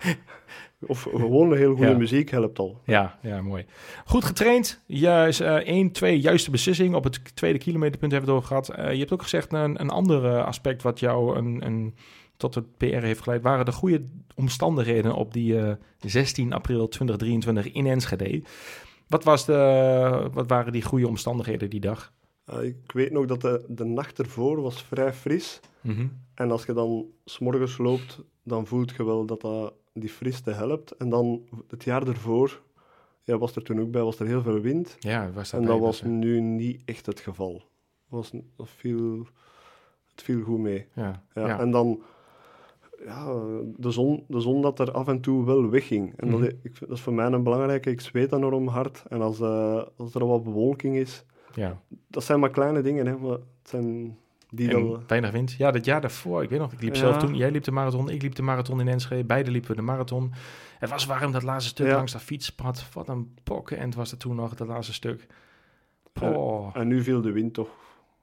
Of 0.86 1.02
gewoon 1.02 1.50
een 1.50 1.56
heel 1.56 1.74
goede 1.76 1.96
muziek 1.96 2.30
helpt 2.30 2.58
al. 2.58 2.80
Ja, 2.84 3.18
ja, 3.22 3.42
mooi. 3.42 3.64
Goed 4.04 4.24
getraind. 4.24 4.82
Juist, 4.86 5.40
uh, 5.40 5.54
1, 5.54 5.90
2 5.92 6.20
juiste 6.20 6.50
beslissing. 6.50 6.94
Op 6.94 7.04
het 7.04 7.36
tweede 7.36 7.58
kilometerpunt 7.58 8.12
hebben 8.12 8.30
we 8.30 8.36
het 8.36 8.44
over 8.44 8.56
gehad. 8.56 8.78
Uh, 8.78 8.92
je 8.92 8.98
hebt 8.98 9.12
ook 9.12 9.22
gezegd 9.22 9.52
een, 9.52 9.80
een 9.80 9.90
ander 9.90 10.24
uh, 10.24 10.44
aspect 10.44 10.82
wat 10.82 11.00
jou 11.00 11.36
een, 11.36 11.66
een, 11.66 11.94
tot 12.36 12.54
het 12.54 12.76
PR 12.76 12.84
heeft 12.84 13.22
geleid. 13.22 13.42
Waren 13.42 13.64
de 13.64 13.72
goede 13.72 14.04
omstandigheden 14.34 15.14
op 15.14 15.32
die 15.32 15.76
16 15.98 16.48
eh, 16.48 16.54
april 16.54 16.88
2023 16.88 17.72
in 17.72 17.86
Enschede. 17.86 18.42
Wat, 19.06 19.24
was 19.24 19.44
de, 19.44 20.28
wat 20.32 20.48
waren 20.48 20.72
die 20.72 20.82
goede 20.82 21.08
omstandigheden 21.08 21.70
die 21.70 21.80
dag? 21.80 22.12
ik 22.62 22.92
weet 22.92 23.10
nog 23.12 23.26
dat 23.26 23.40
de, 23.40 23.64
de 23.68 23.84
nacht 23.84 24.18
ervoor 24.18 24.62
was 24.62 24.82
vrij 24.82 25.12
fris. 25.12 25.60
Mm 25.80 26.12
En 26.34 26.50
als 26.50 26.64
je 26.64 26.72
dan 26.72 27.06
s'morgens 27.24 27.78
loopt, 27.78 28.20
dan 28.42 28.66
voelt 28.66 28.90
je 28.96 29.04
wel 29.04 29.26
dat 29.26 29.40
dat 29.40 29.74
die 29.92 30.08
friste 30.08 30.50
helpt. 30.50 30.96
En 30.96 31.08
dan 31.08 31.42
het 31.68 31.84
jaar 31.84 32.08
ervoor, 32.08 32.62
ja, 33.22 33.38
was 33.38 33.56
er 33.56 33.62
toen 33.62 33.80
ook 33.80 33.90
bij, 33.90 34.02
was 34.02 34.18
er 34.18 34.26
heel 34.26 34.42
veel 34.42 34.60
wind. 34.60 34.96
Ja, 34.98 35.30
was 35.32 35.50
dat 35.50 35.60
En 35.60 35.66
dat 35.66 35.78
was 35.78 36.02
nu 36.02 36.40
niet 36.40 36.82
echt 36.84 37.06
het 37.06 37.20
geval. 37.20 37.62
Was, 38.08 38.30
dat 38.56 38.68
viel, 38.68 39.26
het 40.10 40.22
viel 40.22 40.42
goed 40.42 40.58
mee. 40.58 40.86
Ja, 40.94 41.22
ja, 41.34 41.60
En 41.60 41.70
dan, 41.70 42.02
ja, 43.04 43.34
de 43.76 43.90
zon, 43.90 44.24
de 44.28 44.40
zon 44.40 44.62
dat 44.62 44.78
er 44.78 44.92
af 44.92 45.08
en 45.08 45.20
toe 45.20 45.44
wel 45.44 45.68
wegging. 45.68 46.12
En 46.16 46.30
dat, 46.30 46.40
mhm. 46.40 46.50
ik, 46.62 46.78
dat 46.80 46.90
is 46.90 47.00
voor 47.00 47.12
mij 47.12 47.26
een 47.26 47.42
belangrijke. 47.42 47.90
Ik 47.90 48.00
zweet 48.00 48.30
dan 48.30 48.44
enorm 48.44 48.68
hard. 48.68 49.04
En 49.08 49.20
als, 49.20 49.40
uh, 49.40 49.82
als 49.96 50.14
er 50.14 50.26
wat 50.26 50.44
bewolking 50.44 50.96
is, 50.96 51.24
ja. 51.54 51.80
dat 52.06 52.24
zijn 52.24 52.40
maar 52.40 52.50
kleine 52.50 52.82
dingen, 52.82 53.06
hè, 53.06 53.16
maar 53.16 53.30
het 53.30 53.68
zijn 53.68 54.18
die 54.50 54.70
en 54.70 55.02
weinig 55.06 55.30
wind. 55.30 55.52
Ja, 55.52 55.70
dat 55.70 55.84
jaar 55.84 56.00
daarvoor, 56.00 56.42
ik 56.42 56.50
weet 56.50 56.58
nog, 56.58 56.72
ik 56.72 56.82
liep 56.82 56.96
zelf 56.96 57.16
toen. 57.16 57.36
Jij 57.36 57.50
liep 57.50 57.64
de 57.64 57.70
marathon, 57.70 58.10
ik 58.10 58.22
liep 58.22 58.34
de 58.34 58.42
marathon 58.42 58.80
in 58.80 58.88
Enschede. 58.88 59.24
Beide 59.24 59.50
liepen 59.50 59.76
de 59.76 59.82
marathon. 59.82 60.32
Het 60.78 60.90
was 60.90 61.06
warm, 61.06 61.32
dat 61.32 61.42
laatste 61.42 61.70
stuk 61.70 61.92
langs 61.92 62.12
dat 62.12 62.22
fietspad. 62.22 62.86
Wat 62.92 63.08
een 63.08 63.34
pokken 63.42 63.78
en 63.78 63.94
was 63.94 64.10
het 64.10 64.20
toen 64.20 64.36
nog, 64.36 64.54
dat 64.54 64.68
laatste 64.68 64.92
stuk. 64.92 65.26
Oh. 66.20 66.76
en 66.76 66.88
nu 66.88 67.02
viel 67.02 67.20
de 67.20 67.32
wind 67.32 67.54
toch 67.54 67.68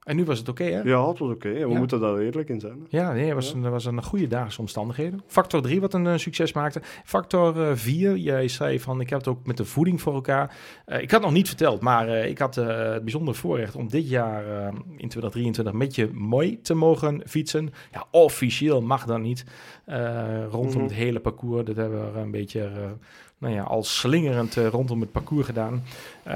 en 0.07 0.15
nu 0.15 0.25
was 0.25 0.39
het 0.39 0.49
oké, 0.49 0.63
hè? 0.63 0.81
Ja, 0.81 1.07
het 1.07 1.19
was 1.19 1.31
oké. 1.31 1.53
We 1.53 1.73
moeten 1.73 1.99
daar 1.99 2.17
eerlijk 2.17 2.49
in 2.49 2.59
zijn. 2.59 2.85
Ja, 2.89 3.13
nee, 3.13 3.25
het 3.25 3.33
was, 3.33 3.53
Een, 3.53 3.69
was 3.69 3.85
een 3.85 4.03
goede 4.03 4.27
dagse 4.27 4.59
omstandigheden. 4.59 5.21
Factor 5.27 5.61
3, 5.61 5.81
wat 5.81 5.93
een 5.93 6.05
uh, 6.05 6.17
succes 6.17 6.53
maakte. 6.53 6.81
Factor 7.03 7.77
4, 7.77 8.11
uh, 8.11 8.23
jij 8.23 8.47
zei 8.47 8.79
van, 8.79 9.01
ik 9.01 9.09
heb 9.09 9.19
het 9.19 9.27
ook 9.27 9.45
met 9.45 9.57
de 9.57 9.65
voeding 9.65 10.01
voor 10.01 10.13
elkaar. 10.13 10.55
Uh, 10.87 11.01
ik 11.01 11.11
had 11.11 11.21
nog 11.21 11.31
niet 11.31 11.47
verteld, 11.47 11.81
maar 11.81 12.09
ik 12.09 12.37
had 12.37 12.55
het 12.55 13.03
bijzondere 13.03 13.37
voorrecht 13.37 13.75
om 13.75 13.89
dit 13.89 14.09
jaar 14.09 14.43
in 14.73 15.09
2023 15.09 15.73
met 15.73 15.95
je 15.95 16.09
mooi 16.13 16.61
te 16.61 16.73
mogen 16.73 17.21
fietsen. 17.25 17.73
Ja, 17.91 18.05
officieel 18.11 18.81
mag 18.81 19.05
dat 19.05 19.19
niet. 19.19 19.45
rondom 20.49 20.81
mm 20.81 20.85
het 20.87 20.93
hele 20.93 21.19
parcours, 21.19 21.65
dat 21.65 21.75
hebben 21.75 22.13
we 22.13 22.19
een 22.19 22.31
beetje 22.31 22.71
nou 23.39 23.53
ja, 23.53 23.63
al 23.63 23.83
slingerend 23.83 24.57
uh, 24.57 24.67
rondom 24.67 25.01
het 25.01 25.11
parcours 25.11 25.45
gedaan. 25.45 25.83
Uh, 26.27 26.33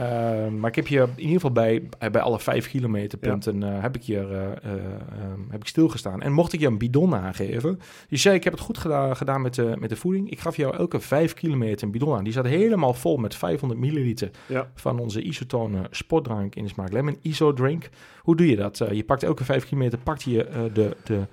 maar 0.47 0.69
ik 0.69 0.75
heb 0.75 0.87
je 0.87 0.99
in 0.99 1.09
ieder 1.15 1.33
geval 1.33 1.51
bij, 1.51 1.89
bij 2.11 2.21
alle 2.21 2.39
vijf 2.39 2.69
kilometer 2.69 3.17
punten 3.17 3.59
ja. 3.59 3.75
uh, 3.75 3.81
heb, 3.81 3.95
ik 3.95 4.03
hier, 4.03 4.31
ehm, 4.63 5.39
heb 5.49 5.61
ik 5.61 5.67
stilgestaan. 5.67 6.21
En 6.21 6.31
mocht 6.31 6.53
ik 6.53 6.59
je 6.59 6.67
een 6.67 6.77
bidon 6.77 7.15
aangeven. 7.15 7.79
Je 8.07 8.17
zei, 8.17 8.35
ik 8.35 8.43
heb 8.43 8.53
het 8.53 8.61
goed 8.61 8.77
gedaan, 8.77 9.17
gedaan 9.17 9.41
met, 9.41 9.55
de, 9.55 9.75
met 9.79 9.89
de 9.89 9.95
voeding. 9.95 10.31
Ik 10.31 10.39
gaf 10.39 10.55
jou 10.55 10.75
elke 10.75 10.99
vijf 10.99 11.33
kilometer 11.33 11.85
een 11.85 11.91
bidon 11.91 12.17
aan. 12.17 12.23
Die 12.23 12.33
zat 12.33 12.45
helemaal 12.45 12.93
vol 12.93 13.17
met 13.17 13.35
500 13.35 13.79
milliliter 13.79 14.29
ja. 14.45 14.71
van 14.75 14.99
onze 14.99 15.21
isotone 15.21 15.87
sportdrank 15.91 16.55
in 16.55 16.63
de 16.63 16.69
smaak 16.69 16.91
lemon. 16.91 17.17
Iso 17.21 17.53
drink. 17.53 17.89
Hoe 18.19 18.35
doe 18.35 18.47
je 18.47 18.55
dat? 18.55 18.77
je 18.91 19.03
pakt 19.03 19.23
elke 19.23 19.43
vijf 19.43 19.65
kilometer 19.65 19.99
pakt 19.99 20.23
je 20.23 20.69
de, 20.73 20.95
de 21.03 21.25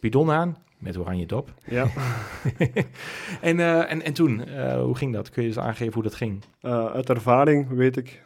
bidon 0.00 0.30
aan 0.30 0.56
Met 0.80 0.98
oranje 0.98 1.26
dop. 1.26 1.54
Ja. 1.66 1.86
en, 3.40 3.60
eh, 3.60 3.90
en, 3.92 4.02
en 4.02 4.12
toen, 4.12 4.44
eh, 4.44 4.82
hoe 4.82 4.96
ging 4.96 5.12
dat? 5.12 5.30
Kun 5.30 5.42
je 5.42 5.48
eens 5.48 5.58
aangeven 5.58 5.94
hoe 5.94 6.02
dat 6.02 6.14
ging? 6.14 6.42
Uh, 6.62 6.86
uit 6.86 7.10
ervaring 7.10 7.68
weet 7.68 7.96
ik, 7.96 8.24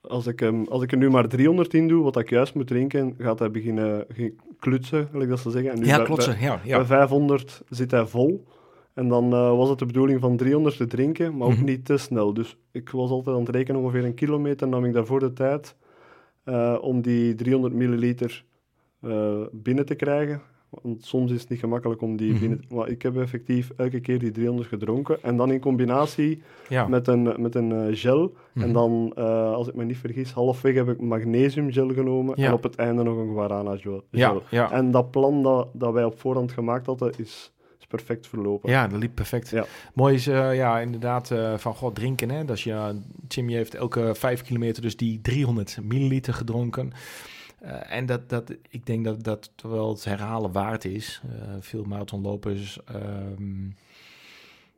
als 0.00 0.26
ik, 0.26 0.40
um, 0.40 0.66
als 0.68 0.82
ik 0.82 0.92
er 0.92 0.98
nu 0.98 1.10
maar 1.10 1.28
310 1.28 1.88
doe, 1.88 2.02
wat 2.02 2.16
ik 2.18 2.30
juist 2.30 2.54
moet 2.54 2.66
drinken, 2.66 3.14
gaat 3.18 3.38
hij 3.38 3.50
beginnen 3.50 4.06
klutsen, 4.58 5.08
gelijk 5.10 5.30
dat 5.30 5.38
ze 5.40 5.50
zeggen. 5.50 5.70
En 5.72 5.78
nu 5.78 5.86
ja, 5.86 5.96
bij, 5.96 6.04
klotsen, 6.04 6.32
bij, 6.32 6.42
ja, 6.42 6.60
ja. 6.64 6.76
Bij 6.76 6.86
500 6.86 7.62
zit 7.68 7.90
hij 7.90 8.06
vol. 8.06 8.46
En 8.94 9.08
dan 9.08 9.30
was 9.30 9.68
het 9.68 9.78
de 9.78 9.86
bedoeling 9.86 10.20
van 10.20 10.36
300 10.36 10.76
te 10.76 10.86
drinken, 10.86 11.36
maar 11.36 11.46
ook 11.48 11.54
Mhm. 11.54 11.64
niet 11.64 11.84
te 11.84 11.96
snel. 11.96 12.34
Dus 12.34 12.56
ik 12.72 12.90
was 12.90 13.10
altijd 13.10 13.36
aan 13.36 13.42
het 13.42 13.54
rekenen, 13.54 13.80
ongeveer 13.80 14.04
een 14.04 14.14
kilometer 14.14 14.68
nam 14.68 14.84
ik 14.84 14.92
daarvoor 14.92 15.20
de 15.20 15.32
tijd 15.32 15.76
om 16.80 17.00
die 17.02 17.34
300 17.34 17.74
milliliter 17.74 18.44
binnen 19.52 19.86
te 19.86 19.94
krijgen. 19.94 20.42
Want 20.82 21.04
soms 21.04 21.30
is 21.32 21.40
het 21.40 21.48
niet 21.48 21.58
gemakkelijk 21.58 22.00
om 22.00 22.16
die 22.16 22.30
Mhm. 22.30 22.40
binnen... 22.40 22.64
Maar 22.70 22.88
ik 22.88 23.02
heb 23.02 23.16
effectief 23.16 23.70
elke 23.76 24.00
keer 24.00 24.18
die 24.18 24.30
300 24.30 24.68
gedronken. 24.68 25.22
En 25.22 25.36
dan 25.36 25.52
in 25.52 25.60
combinatie 25.60 26.42
ja. 26.68 26.86
met 26.86 27.06
een, 27.06 27.34
met 27.38 27.54
een 27.54 27.70
uh, 27.70 27.96
gel. 27.96 28.34
Mhm. 28.52 28.66
En 28.66 28.72
dan, 28.72 29.12
uh, 29.18 29.52
als 29.52 29.68
ik 29.68 29.74
me 29.74 29.84
niet 29.84 29.96
vergis, 29.98 30.32
halfweg 30.32 30.74
heb 30.74 30.88
ik 30.88 31.00
magnesiumgel 31.00 31.88
genomen. 31.92 32.34
Ja. 32.40 32.46
En 32.46 32.52
op 32.52 32.62
het 32.62 32.74
einde 32.74 33.02
nog 33.02 33.16
een 33.16 33.34
guarana 33.34 33.76
gel. 33.76 34.04
ja. 34.50 34.70
En 34.72 34.90
dat 34.90 35.10
plan 35.10 35.42
dat, 35.42 35.68
dat 35.72 35.92
wij 35.92 36.04
op 36.04 36.20
voorhand 36.20 36.52
gemaakt 36.52 36.86
hadden, 36.86 37.12
is, 37.16 37.52
is 37.80 37.86
perfect 37.86 38.26
verlopen. 38.26 38.70
Ja, 38.70 38.86
dat 38.88 38.98
liep 38.98 39.14
perfect. 39.14 39.50
Ja. 39.50 39.64
Mooi 39.94 40.14
is, 40.14 40.28
uh, 40.28 40.54
ja, 40.56 40.80
inderdaad, 40.80 41.30
uh, 41.30 41.56
van 41.56 41.74
god, 41.74 41.94
drinken. 41.94 42.30
Hè? 42.30 42.44
Dat 42.44 42.60
ja, 42.60 42.92
Jimmy 43.28 43.52
heeft 43.52 43.74
elke 43.74 44.10
vijf 44.14 44.42
kilometer 44.42 44.82
dus 44.82 44.96
die 44.96 45.20
300 45.20 45.78
milliliter 45.82 46.34
gedronken. 46.34 46.92
Uh, 47.64 47.92
en 47.92 48.06
dat, 48.06 48.28
dat, 48.28 48.54
ik 48.68 48.86
denk 48.86 49.04
dat 49.04 49.24
dat 49.24 49.50
wel 49.62 49.88
het 49.88 50.04
herhalen 50.04 50.52
waard 50.52 50.84
is. 50.84 51.22
Uh, 51.26 51.54
veel 51.60 51.84
marathonlopers. 51.84 52.78
Um, 52.94 53.76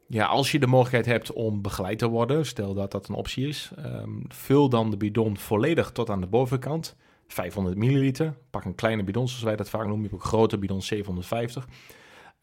ja, 0.06 0.26
als 0.26 0.52
je 0.52 0.58
de 0.58 0.66
mogelijkheid 0.66 1.06
hebt 1.06 1.32
om 1.32 1.62
begeleid 1.62 1.98
te 1.98 2.08
worden, 2.08 2.46
stel 2.46 2.74
dat 2.74 2.90
dat 2.90 3.08
een 3.08 3.14
optie 3.14 3.48
is, 3.48 3.72
um, 3.78 4.24
vul 4.28 4.68
dan 4.68 4.90
de 4.90 4.96
bidon 4.96 5.36
volledig 5.36 5.92
tot 5.92 6.10
aan 6.10 6.20
de 6.20 6.26
bovenkant. 6.26 6.96
500 7.26 7.76
milliliter. 7.76 8.34
Pak 8.50 8.64
een 8.64 8.74
kleine 8.74 9.04
bidon, 9.04 9.28
zoals 9.28 9.42
wij 9.42 9.56
dat 9.56 9.70
vaak 9.70 9.86
noemen. 9.86 10.02
Je 10.02 10.08
hebt 10.08 10.22
ook 10.22 10.28
grote 10.28 10.58
bidon 10.58 10.82
750. 10.82 11.66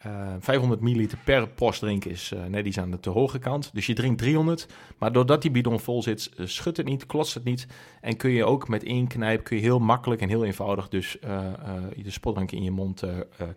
Uh, 0.06 0.34
500 0.40 0.82
milliliter 0.82 1.18
per 1.24 1.48
post 1.48 1.80
drinken 1.80 2.12
is 2.12 2.32
uh, 2.34 2.46
net 2.46 2.66
iets 2.66 2.80
aan 2.80 2.92
de 2.92 3.00
te 3.00 3.10
hoge 3.10 3.40
kant. 3.40 3.70
Dus 3.74 3.86
je 3.86 3.94
drinkt 3.94 4.18
300. 4.18 4.68
Maar 4.98 5.12
doordat 5.12 5.42
die 5.42 5.52
bidon 5.52 5.80
vol 5.80 6.04
zit, 6.04 6.32
uh, 6.38 6.48
schudt 6.48 6.78
het 6.78 6.86
niet, 6.86 7.06
klotst 7.06 7.34
het 7.34 7.44
niet. 7.44 7.68
En 8.02 8.18
kun 8.18 8.32
je 8.32 8.46
ook 8.46 8.68
met 8.68 8.84
één 8.84 9.08
knijp 9.08 9.44
kun 9.44 9.56
je 9.56 9.62
heel 9.62 9.80
makkelijk 9.80 10.22
en 10.22 10.30
heel 10.30 10.46
eenvoudig 10.46 10.90
dus 10.90 11.18
de 11.22 12.12
spotdrank 12.12 12.52
in 12.52 12.64
je 12.64 12.72
mond 12.72 13.04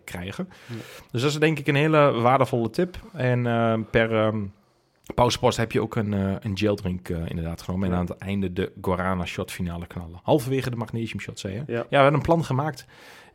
krijgen. 0.03 0.49
Ja. 0.67 0.75
Dus 1.11 1.21
dat 1.21 1.31
is 1.31 1.39
denk 1.39 1.59
ik 1.59 1.67
een 1.67 1.75
hele 1.75 2.11
waardevolle 2.11 2.69
tip. 2.69 2.99
En 3.13 3.43
per 3.89 4.13
um, 4.13 4.53
pauzepost 5.13 5.57
heb 5.57 5.71
je 5.71 5.81
ook 5.81 5.95
een, 5.95 6.11
een 6.45 6.57
geldrink 6.57 7.09
inderdaad 7.09 7.61
genomen. 7.61 7.87
Ja. 7.87 7.93
En 7.93 7.99
aan 7.99 8.05
het 8.05 8.17
einde 8.17 8.53
de 8.53 8.71
Guarana 8.81 9.25
shot 9.25 9.51
finale 9.51 9.87
knallen. 9.87 10.19
Halverwege 10.23 10.69
de 10.69 10.75
magnesium 10.75 11.19
shot, 11.19 11.39
zei 11.39 11.53
je? 11.53 11.63
Ja. 11.67 11.73
ja, 11.73 11.85
we 11.89 11.95
hebben 11.95 12.13
een 12.13 12.21
plan 12.21 12.43
gemaakt. 12.43 12.85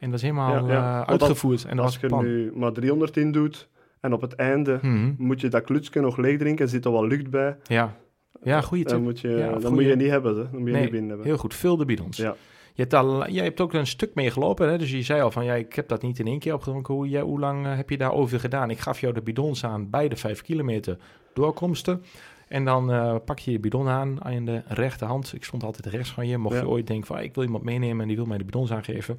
En 0.01 0.11
dat 0.11 0.19
is 0.19 0.23
helemaal 0.23 0.69
ja. 0.69 1.01
Uh, 1.01 1.07
uitgevoerd. 1.07 1.65
En 1.65 1.77
dat 1.77 1.85
als 1.85 1.97
je 1.97 2.07
plan. 2.07 2.25
nu 2.25 2.53
maar 2.55 2.73
300 2.73 3.17
in 3.17 3.33
doet 3.33 3.69
en 4.01 4.13
op 4.13 4.21
het 4.21 4.35
einde 4.35 4.79
mm 4.83 4.95
-hmm. 4.95 5.15
moet 5.19 5.41
je 5.41 5.49
dat 5.49 5.63
klutsje 5.63 6.01
nog 6.01 6.17
leeg 6.17 6.39
drinken, 6.39 6.69
zit 6.69 6.85
er 6.85 6.93
wel 6.93 7.07
lucht 7.07 7.31
bij. 7.31 7.57
Ja, 7.63 7.97
ja 8.43 8.61
goede 8.61 8.85
tip. 8.85 8.93
Dan 8.93 9.03
moet 9.03 9.21
je, 9.21 9.57
dan 9.61 9.73
moet 9.73 9.85
je 9.85 9.97
niet 9.97 10.09
hebben, 10.09 10.37
hè. 10.37 10.43
dan 10.51 10.59
moet 10.59 10.67
je 10.67 10.73
nee, 10.73 10.83
niet 10.83 10.91
binnen 10.91 11.09
hebben. 11.09 11.27
Heel 11.27 11.37
goed, 11.37 11.55
vul 11.55 11.77
de 11.77 11.85
bidons. 11.85 12.17
Ja. 12.17 12.37
Je 12.81 12.87
hebt, 12.87 12.95
al, 13.05 13.31
jij 13.31 13.45
hebt 13.45 13.61
ook 13.61 13.73
een 13.73 13.87
stuk 13.87 14.15
mee 14.15 14.31
gelopen, 14.31 14.69
hè? 14.69 14.79
dus 14.79 14.91
je 14.91 15.03
zei 15.03 15.23
al 15.23 15.31
van 15.31 15.45
ja, 15.45 15.55
ik 15.55 15.75
heb 15.75 15.89
dat 15.89 16.03
niet 16.03 16.19
in 16.19 16.27
één 16.27 16.39
keer 16.39 16.55
opgedronken. 16.55 16.95
Hoe, 16.95 17.09
ja, 17.09 17.23
hoe 17.23 17.39
lang 17.39 17.67
uh, 17.67 17.77
heb 17.77 17.91
je 17.91 17.97
daarover 17.97 18.41
gedaan? 18.41 18.71
Ik 18.71 18.79
gaf 18.79 19.01
jou 19.01 19.15
de 19.15 19.23
bidons 19.23 19.65
aan 19.65 19.91
bij 19.91 20.09
de 20.09 20.17
5 20.17 20.43
kilometer 20.43 20.97
doorkomsten. 21.35 22.03
En 22.49 22.65
dan 22.65 22.91
uh, 22.91 23.17
pak 23.25 23.39
je 23.39 23.51
je 23.51 23.61
bidon 23.61 23.89
aan 23.89 24.25
aan 24.25 24.45
de 24.45 24.63
rechterhand. 24.67 25.33
Ik 25.35 25.45
stond 25.45 25.63
altijd 25.63 25.87
rechts 25.87 26.11
van 26.11 26.27
je. 26.27 26.39
Mocht 26.39 26.55
ja. 26.55 26.61
je 26.61 26.69
ooit 26.69 26.87
denken 26.87 27.07
van 27.07 27.17
ah, 27.17 27.23
ik 27.23 27.35
wil 27.35 27.45
iemand 27.45 27.65
meenemen 27.65 28.01
en 28.01 28.07
die 28.07 28.17
wil 28.17 28.27
mij 28.27 28.39
de 28.39 28.45
bidons 28.45 28.73
aangeven. 28.73 29.19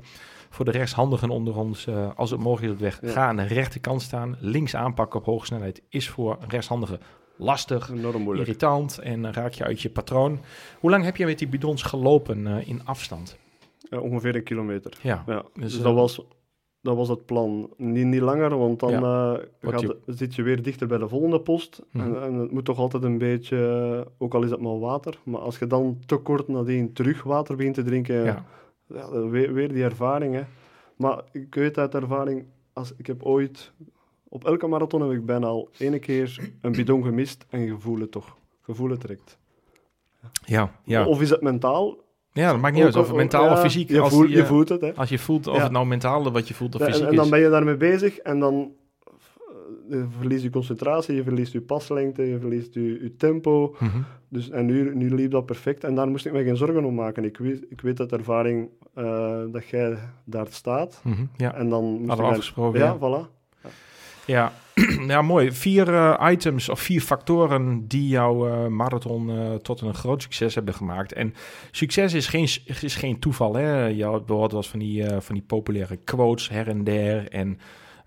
Voor 0.49 0.65
de 0.65 0.71
rechtshandigen 0.71 1.29
onder 1.29 1.57
ons, 1.57 1.85
uh, 1.85 2.09
als 2.15 2.31
het 2.31 2.39
mogelijk 2.39 2.67
is 2.67 2.73
op 2.73 2.79
weg, 2.79 2.99
ja. 3.01 3.09
ga 3.09 3.27
aan 3.27 3.35
de 3.35 3.43
rechterkant 3.43 4.01
staan. 4.01 4.37
Links 4.39 4.75
aanpakken 4.75 5.19
op 5.19 5.25
hoge 5.25 5.45
snelheid 5.45 5.81
is 5.89 6.09
voor 6.09 6.37
een 6.41 6.49
rechtshandige 6.49 6.99
lastig, 7.37 7.89
irritant 7.89 8.97
en 8.97 9.23
uh, 9.23 9.31
raak 9.31 9.53
je 9.53 9.63
uit 9.63 9.81
je 9.81 9.89
patroon. 9.89 10.39
Hoe 10.79 10.89
lang 10.89 11.03
heb 11.03 11.17
je 11.17 11.25
met 11.25 11.39
die 11.39 11.47
bidons 11.47 11.81
gelopen 11.81 12.47
uh, 12.47 12.67
in 12.67 12.85
afstand? 12.85 13.39
Ongeveer 13.99 14.35
een 14.35 14.43
kilometer. 14.43 14.97
Ja, 15.01 15.23
ja. 15.27 15.45
Dus, 15.53 15.73
dus 15.73 15.81
dat 15.81 15.93
was 15.93 16.25
dat 16.81 16.95
was 16.95 17.09
het 17.09 17.25
plan. 17.25 17.69
Niet, 17.77 18.05
niet 18.05 18.21
langer, 18.21 18.57
want 18.57 18.79
dan 18.79 18.91
ja. 18.91 19.33
uh, 19.33 19.39
gaat, 19.71 19.81
je... 19.81 19.97
zit 20.05 20.35
je 20.35 20.41
weer 20.41 20.61
dichter 20.61 20.87
bij 20.87 20.97
de 20.97 21.07
volgende 21.07 21.39
post. 21.39 21.81
Mhm. 21.91 22.07
Mm. 22.07 22.15
En, 22.15 22.23
en, 22.23 22.33
het 22.33 22.51
moet 22.51 22.65
toch 22.65 22.77
altijd 22.77 23.03
een 23.03 23.17
beetje, 23.17 24.07
ook 24.17 24.33
al 24.33 24.43
is 24.43 24.51
het 24.51 24.61
maar 24.61 24.79
water, 24.79 25.19
maar 25.23 25.39
als 25.39 25.59
je 25.59 25.67
dan 25.67 25.99
te 26.05 26.17
kort 26.17 26.47
nadien 26.47 26.93
terug 26.93 27.23
water 27.23 27.55
begint 27.55 27.75
te 27.75 27.83
drinken, 27.83 28.23
ja. 28.23 28.45
Weer, 29.29 29.53
weer, 29.53 29.73
die 29.73 29.83
ervaring. 29.83 30.35
Hè. 30.35 30.43
Maar 30.95 31.23
ik 31.31 31.55
weet 31.55 31.77
uit 31.77 31.95
ervaring, 31.95 32.45
als, 32.73 32.93
ik 32.97 33.07
heb 33.07 33.23
ooit, 33.23 33.71
op 34.27 34.45
elke 34.45 34.67
marathon 34.67 35.01
heb 35.01 35.11
ik 35.11 35.25
bijna 35.25 35.47
al 35.47 35.69
ene 35.77 35.99
keer 35.99 36.51
een 36.61 36.71
bidon 36.71 37.03
gemist 37.03 37.45
en 37.49 37.59
je 37.59 37.79
voelt 37.79 37.99
het 37.99 38.11
toch. 38.11 38.37
Het 38.65 38.99
trekt. 38.99 39.37
Ja, 40.45 40.71
ja. 40.83 41.05
Of 41.05 41.21
is 41.21 41.29
het 41.29 41.41
mentaal? 41.41 41.97
Ja, 42.33 42.51
dat 42.51 42.61
maakt 42.61 42.75
niet 42.75 42.83
uit 42.83 42.95
of 42.95 43.07
het 43.07 43.15
mentaal 43.15 43.45
ja, 43.45 43.51
of 43.53 43.59
fysiek. 43.61 43.89
Je, 43.89 43.99
als 43.99 44.13
voelt, 44.13 44.29
je 44.29 44.45
voelt 44.45 44.69
het, 44.69 44.81
hè. 44.81 44.93
Als 44.95 45.09
je 45.09 45.19
voelt 45.19 45.47
of 45.47 45.55
Ja. 45.57 45.63
het 45.63 45.71
nou 45.71 45.85
mentaal 45.85 46.31
wat 46.31 46.47
je 46.47 46.53
voelt 46.53 46.75
of 46.75 46.81
Ja, 46.81 46.85
fysiek 46.87 47.01
en, 47.03 47.09
en 47.09 47.15
dan 47.15 47.29
ben 47.29 47.39
je 47.39 47.49
daarmee 47.49 47.77
bezig 47.77 48.17
en 48.17 48.39
dan 48.39 48.71
eh, 49.89 49.97
je 49.97 50.05
verliest 50.17 50.43
je 50.43 50.49
concentratie, 50.49 51.15
je 51.15 51.23
verliest 51.23 51.53
je 51.53 51.61
paslengte, 51.61 52.23
je 52.29 52.39
verliest 52.39 52.73
je, 52.73 52.81
je 53.03 53.15
tempo. 53.17 53.75
Mhm. 53.79 53.97
Dus, 54.29 54.49
en 54.49 54.65
nu, 54.65 54.95
nu 54.95 55.15
liep 55.15 55.31
dat 55.31 55.45
perfect 55.45 55.83
en 55.83 55.95
daar 55.95 56.07
moest 56.07 56.25
ik 56.25 56.31
me 56.33 56.43
geen 56.43 56.57
zorgen 56.57 56.83
om 56.83 56.95
maken. 56.95 57.23
Ik 57.25 57.37
weet, 57.37 57.65
ik 57.69 57.81
weet 57.81 57.99
uit 57.99 58.11
ervaring 58.11 58.69
eh, 58.93 59.41
dat 59.51 59.67
jij 59.67 59.97
daar 60.23 60.47
staat. 60.49 61.01
Mhm, 61.03 61.25
Ja, 61.37 61.53
En 61.55 61.69
dan 61.69 61.83
moest 61.83 62.07
hadden 62.07 62.25
we 62.25 62.31
ik 62.31 62.37
afgesproken. 62.37 62.79
Ja, 62.79 62.97
Ja, 63.01 63.25
voilà. 63.27 63.29
ja. 64.25 64.51
ja 65.07 65.21
mooi. 65.21 65.51
Vier 65.51 65.93
eh, 65.93 66.31
items 66.31 66.69
of 66.69 66.79
vier 66.79 67.01
factoren 67.01 67.87
die 67.87 68.07
jouw 68.07 68.47
eh, 68.47 68.67
marathon 68.67 69.29
eh, 69.29 69.53
tot 69.53 69.81
een 69.81 69.93
groot 69.93 70.21
succes 70.21 70.55
hebben 70.55 70.73
gemaakt. 70.73 71.13
En 71.13 71.33
succes 71.71 72.13
is 72.13 72.27
geen, 72.27 72.47
is 72.81 72.95
geen 72.95 73.19
toeval. 73.19 73.53
Hè? 73.53 73.85
Je 73.85 74.03
had 74.03 74.25
behoort 74.25 74.51
was 74.51 74.69
van 74.69 74.79
die, 74.79 75.05
van 75.19 75.35
die 75.35 75.43
populaire 75.47 75.95
quotes 75.95 76.49
her 76.49 76.67
en 76.67 76.83
der. 76.83 77.29
En, 77.29 77.59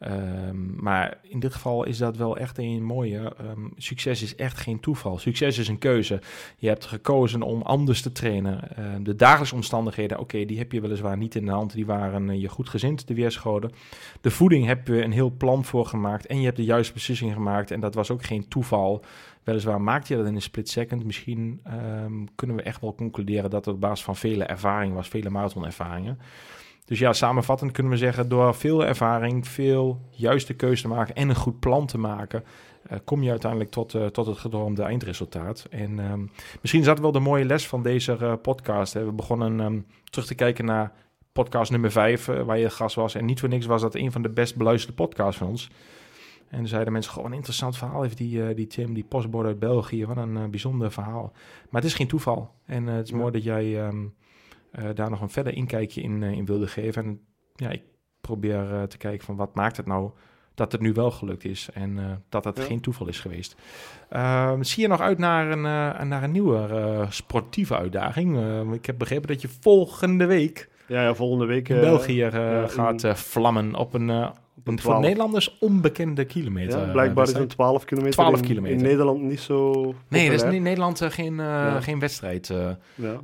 ehm, 0.04 0.82
maar 0.82 1.18
in 1.22 1.40
dit 1.40 1.54
geval 1.54 1.84
is 1.84 1.98
dat 1.98 2.16
wel 2.16 2.36
echt 2.36 2.58
een 2.58 2.82
mooie. 2.82 3.34
Ehm, 3.38 3.68
succes 3.76 4.22
is 4.22 4.36
echt 4.36 4.58
geen 4.58 4.80
toeval. 4.80 5.18
Succes 5.18 5.58
is 5.58 5.68
een 5.68 5.78
keuze. 5.78 6.20
Je 6.56 6.68
hebt 6.68 6.84
gekozen 6.84 7.42
om 7.42 7.62
anders 7.62 8.02
te 8.02 8.12
trainen. 8.12 8.76
Ehm, 8.76 9.02
de 9.02 9.16
dagelijkse 9.16 9.54
omstandigheden, 9.54 10.18
oké, 10.18 10.44
die 10.44 10.58
heb 10.58 10.72
je 10.72 10.80
weliswaar 10.80 11.16
niet 11.16 11.34
in 11.34 11.44
de 11.44 11.50
hand. 11.50 11.72
Die 11.72 11.86
waren 11.86 12.30
eh, 12.30 12.40
je 12.40 12.48
goed 12.48 12.68
gezind, 12.68 13.06
de 13.06 13.14
weerschoden. 13.14 13.70
De 14.20 14.30
voeding 14.30 14.66
heb 14.66 14.86
je 14.86 15.02
een 15.02 15.12
heel 15.12 15.30
plan 15.30 15.64
voor 15.64 15.86
gemaakt. 15.86 16.26
En 16.26 16.38
je 16.38 16.44
hebt 16.44 16.56
de 16.56 16.64
juiste 16.64 16.92
beslissing 16.92 17.32
gemaakt. 17.32 17.70
En 17.70 17.80
dat 17.80 17.94
was 17.94 18.10
ook 18.10 18.24
geen 18.24 18.48
toeval. 18.48 19.04
Weliswaar 19.42 19.80
maakte 19.80 20.12
je 20.12 20.18
dat 20.18 20.28
in 20.28 20.34
een 20.34 20.42
split 20.42 20.68
second. 20.68 21.04
Misschien 21.04 21.60
kunnen 22.34 22.56
we 22.56 22.62
echt 22.62 22.80
wel 22.80 22.94
concluderen 22.94 23.50
dat 23.50 23.64
het 23.64 23.74
op 23.74 23.80
basis 23.80 24.04
van 24.04 24.16
vele 24.16 24.44
ervaring 24.44 24.94
was, 24.94 25.08
vele 25.08 25.30
marathonervaringen. 25.30 26.18
Dus 26.84 26.98
ja, 26.98 27.12
samenvattend 27.12 27.72
kunnen 27.72 27.92
we 27.92 27.98
zeggen, 27.98 28.28
door 28.28 28.54
veel 28.54 28.84
ervaring, 28.84 29.48
veel 29.48 30.00
juiste 30.10 30.54
keuze 30.54 30.82
te 30.82 30.88
maken 30.88 31.14
en 31.14 31.28
een 31.28 31.34
goed 31.34 31.60
plan 31.60 31.86
te 31.86 31.98
maken, 31.98 32.44
eh, 32.82 32.98
kom 33.04 33.22
je 33.22 33.30
uiteindelijk 33.30 33.70
tot, 33.70 33.94
eh, 33.94 34.06
tot 34.06 34.26
het 34.26 34.38
gedroomde 34.38 34.82
eindresultaat. 34.82 35.66
En 35.70 35.98
ehm, 35.98 36.20
misschien 36.60 36.80
is 36.80 36.86
dat 36.86 36.98
wel 36.98 37.12
de 37.12 37.18
mooie 37.20 37.44
les 37.44 37.66
van 37.66 37.82
deze 37.82 38.16
eh, 38.16 38.32
podcast. 38.42 38.92
Hè. 38.92 39.04
We 39.04 39.12
begonnen 39.12 39.60
ehm, 39.60 39.80
terug 40.04 40.26
te 40.26 40.34
kijken 40.34 40.64
naar 40.64 40.92
podcast 41.32 41.70
nummer 41.70 41.90
5, 41.90 42.26
waar 42.26 42.58
je 42.58 42.70
gast 42.70 42.96
was. 42.96 43.14
En 43.14 43.24
niet 43.24 43.40
voor 43.40 43.48
niks 43.48 43.66
was 43.66 43.80
dat 43.80 43.94
een 43.94 44.12
van 44.12 44.22
de 44.22 44.28
best 44.30 44.56
beluisterde 44.56 44.96
podcasts 44.96 45.38
van 45.38 45.48
ons. 45.48 45.70
En 46.48 46.68
zeiden 46.68 46.92
mensen, 46.92 47.12
gewoon 47.12 47.30
een 47.30 47.36
interessant 47.36 47.76
verhaal 47.76 48.02
heeft 48.02 48.16
die, 48.16 48.54
die 48.54 48.66
Tim, 48.66 48.94
die 48.94 49.04
postbode 49.04 49.48
uit 49.48 49.58
België. 49.58 50.06
Wat 50.06 50.16
een 50.16 50.50
bijzonder 50.50 50.92
verhaal. 50.92 51.32
Maar 51.70 51.80
het 51.80 51.90
is 51.90 51.96
geen 51.96 52.06
toeval. 52.06 52.50
En 52.66 52.86
het 52.86 53.04
is 53.04 53.10
Ja. 53.10 53.16
mooi 53.16 53.32
dat 53.32 53.42
jij 53.42 53.80
ehm, 53.80 53.96
eh, 53.96 54.06
daar 54.94 55.10
nog 55.10 55.20
een 55.20 55.30
verder 55.30 55.54
inkijkje 55.54 56.00
in, 56.00 56.22
eh, 56.22 56.30
in 56.32 56.44
wilde 56.44 56.66
geven. 56.66 57.04
En 57.04 57.20
ja, 57.54 57.70
ik 57.70 57.82
probeer 58.20 58.72
eh, 58.74 58.82
te 58.82 58.96
kijken 58.96 59.24
van 59.26 59.37
wat 59.37 59.54
maakt 59.54 59.76
het 59.76 59.87
nou 59.87 60.10
dat 60.54 60.72
het 60.72 60.80
nu 60.80 60.92
wel 60.92 61.10
gelukt 61.10 61.44
is. 61.44 61.68
En 61.72 61.98
eh, 61.98 62.04
dat 62.28 62.44
het 62.44 62.56
Ja. 62.56 62.62
geen 62.64 62.80
toeval 62.80 63.08
is 63.08 63.20
geweest. 63.20 63.56
Ehm, 64.08 64.62
zie 64.62 64.82
je 64.82 64.88
nog 64.88 65.00
uit 65.00 65.18
naar 65.18 65.50
een, 65.50 65.64
eh, 65.64 66.02
naar 66.06 66.22
een 66.22 66.32
nieuwe 66.32 66.58
eh, 66.66 67.10
sportieve 67.10 67.76
uitdaging? 67.76 68.37
Eh, 68.37 68.72
ik 68.72 68.87
heb 68.87 68.98
begrepen 68.98 69.28
dat 69.28 69.40
je 69.42 69.48
volgende 69.60 70.26
week 70.26 70.68
Ja, 70.87 71.02
ja, 71.02 71.14
volgende 71.14 71.44
week... 71.46 71.68
in 71.68 71.74
eh, 71.76 71.80
België 71.82 72.22
eh, 72.22 72.32
ja, 72.32 72.66
gaat 72.66 73.04
eh, 73.04 73.14
vlammen 73.14 73.74
op 73.74 73.94
een, 73.94 74.10
eh, 74.10 74.30
op 74.56 74.66
een 74.66 74.72
Een 74.72 74.78
voor 74.78 74.90
12. 74.90 75.02
Nederlanders 75.04 75.56
onbekende 75.60 76.24
kilometer. 76.24 76.78
Ja, 76.78 76.84
eh, 76.84 76.92
blijkbaar 76.92 77.24
is 77.24 77.32
een 77.32 77.38
wedstrijd. 77.38 77.48
12 77.48 77.84
kilometer, 77.84 78.14
12 78.18 78.36
in- 78.40 78.44
kilometer. 78.46 78.76
in 78.76 78.82
Nederland 78.82 79.22
niet 79.22 79.40
zo 79.40 79.72
Nee, 80.08 80.30
dat 80.30 80.44
is 80.44 80.52
in 80.54 80.62
Nederland 80.62 81.00
eh, 81.00 81.10
geen, 81.10 81.32
eh, 81.40 81.46
Ja. 81.46 81.80
geen 81.80 81.98
wedstrijd. 81.98 82.46
Ja, 82.46 83.20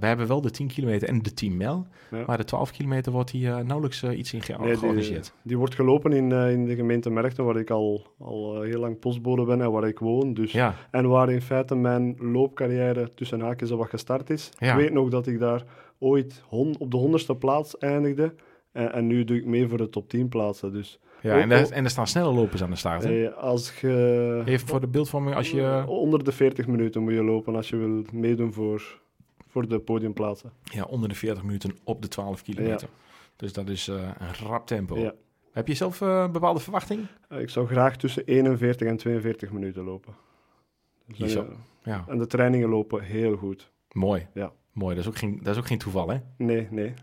we 0.00 0.06
hebben 0.06 0.26
wel 0.26 0.40
de 0.40 0.50
10 0.50 0.66
kilometer 0.66 1.08
en 1.08 1.22
de 1.22 1.34
10 1.34 1.56
mijl. 1.56 1.86
Maar 2.26 2.36
de 2.36 2.44
12 2.44 2.70
kilometer 2.70 3.12
wordt 3.12 3.30
hier 3.30 3.64
nauwelijks 3.64 4.02
iets 4.04 4.32
in 4.32 4.42
ge- 4.42 4.52
Nee, 4.58 4.66
die, 4.68 4.76
georganiseerd. 4.76 5.32
die 5.42 5.58
wordt 5.58 5.74
gelopen 5.74 6.12
in, 6.12 6.32
in 6.32 6.66
de 6.66 6.74
gemeente 6.74 7.10
Merchten, 7.10 7.44
waar 7.44 7.56
ik 7.56 7.70
al, 7.70 8.06
al 8.18 8.60
heel 8.62 8.80
lang 8.80 8.98
postbode 8.98 9.44
ben 9.44 9.60
en 9.60 9.70
waar 9.72 9.88
ik 9.88 9.98
woon. 9.98 10.34
Dus, 10.34 10.54
En 10.90 11.08
waar 11.08 11.30
in 11.30 11.42
feite 11.42 11.74
mijn 11.74 12.16
loopcarrière 12.18 13.10
tussen 13.14 13.40
haakjes 13.40 13.70
wat 13.70 13.88
gestart 13.88 14.30
is. 14.30 14.50
Ik 14.58 14.72
weet 14.74 14.92
nog 14.92 15.08
dat 15.08 15.26
ik 15.26 15.38
daar 15.38 15.64
ooit 15.98 16.42
hon- 16.48 16.76
op 16.78 16.90
de 16.90 16.96
honderdste 16.96 17.34
plaats 17.34 17.78
eindigde. 17.78 18.34
En, 18.72 18.92
en 18.92 19.06
nu 19.06 19.24
doe 19.24 19.36
ik 19.36 19.44
mee 19.44 19.68
voor 19.68 19.78
de 19.78 19.88
top 19.88 20.08
10 20.08 20.28
plaatsen. 20.28 20.72
Dus 20.72 20.98
ja 21.22 21.40
en, 21.40 21.48
daar, 21.48 21.70
en 21.70 21.84
er 21.84 21.90
staan 21.90 22.06
snelle 22.06 22.32
lopers 22.32 22.62
aan 22.62 22.70
de 22.70 22.76
start. 22.76 23.02
hè? 23.02 23.24
eh, 23.26 23.36
als 23.36 23.80
je... 23.80 24.42
Even 24.46 24.68
voor 24.68 24.80
de 24.80 24.86
beeldvorming, 24.88 25.36
als 25.36 25.50
je 25.50 25.84
Onder 25.86 26.24
de 26.24 26.32
40 26.32 26.66
minuten 26.66 27.02
moet 27.02 27.12
je 27.12 27.22
lopen 27.24 27.56
als 27.56 27.68
je 27.68 27.76
wil 27.76 28.04
meedoen 28.12 28.52
voor, 28.52 29.00
voor 29.46 29.68
de 29.68 29.78
podiumplaatsen. 29.80 30.52
ja, 30.64 30.84
onder 30.84 31.08
de 31.08 31.14
40 31.14 31.42
minuten 31.42 31.76
op 31.84 32.02
de 32.02 32.08
12 32.08 32.42
kilometer. 32.42 32.88
Dus 33.36 33.52
dat 33.52 33.68
is 33.68 33.88
eh, 33.88 33.94
een 34.18 34.46
rap 34.48 34.66
tempo. 34.66 34.98
Ja. 34.98 35.14
Heb 35.52 35.68
je 35.68 35.74
zelf 35.74 36.00
eh, 36.00 36.20
een 36.24 36.32
bepaalde 36.32 36.60
verwachting? 36.60 37.06
Eh, 37.28 37.40
Ik 37.40 37.48
zou 37.50 37.66
graag 37.66 37.96
tussen 37.96 38.24
41 38.24 38.88
en 38.88 38.96
42 38.96 39.50
minuten 39.52 39.84
lopen. 39.84 40.14
Dus 41.18 41.34
eh, 41.34 41.42
Ja, 41.82 42.04
En 42.08 42.18
de 42.18 42.26
trainingen 42.26 42.68
lopen 42.68 43.02
heel 43.02 43.36
goed. 43.36 43.70
mooi. 43.92 44.26
Ja. 44.34 44.52
Mooi, 44.72 44.94
dat 44.94 45.04
is 45.04 45.10
ook 45.10 45.16
geen, 45.18 45.38
dat 45.42 45.54
is 45.54 45.60
ook 45.60 45.66
geen 45.66 45.78
toeval, 45.78 46.08
hè? 46.08 46.16
Nee, 46.36 46.68
nee. 46.70 46.94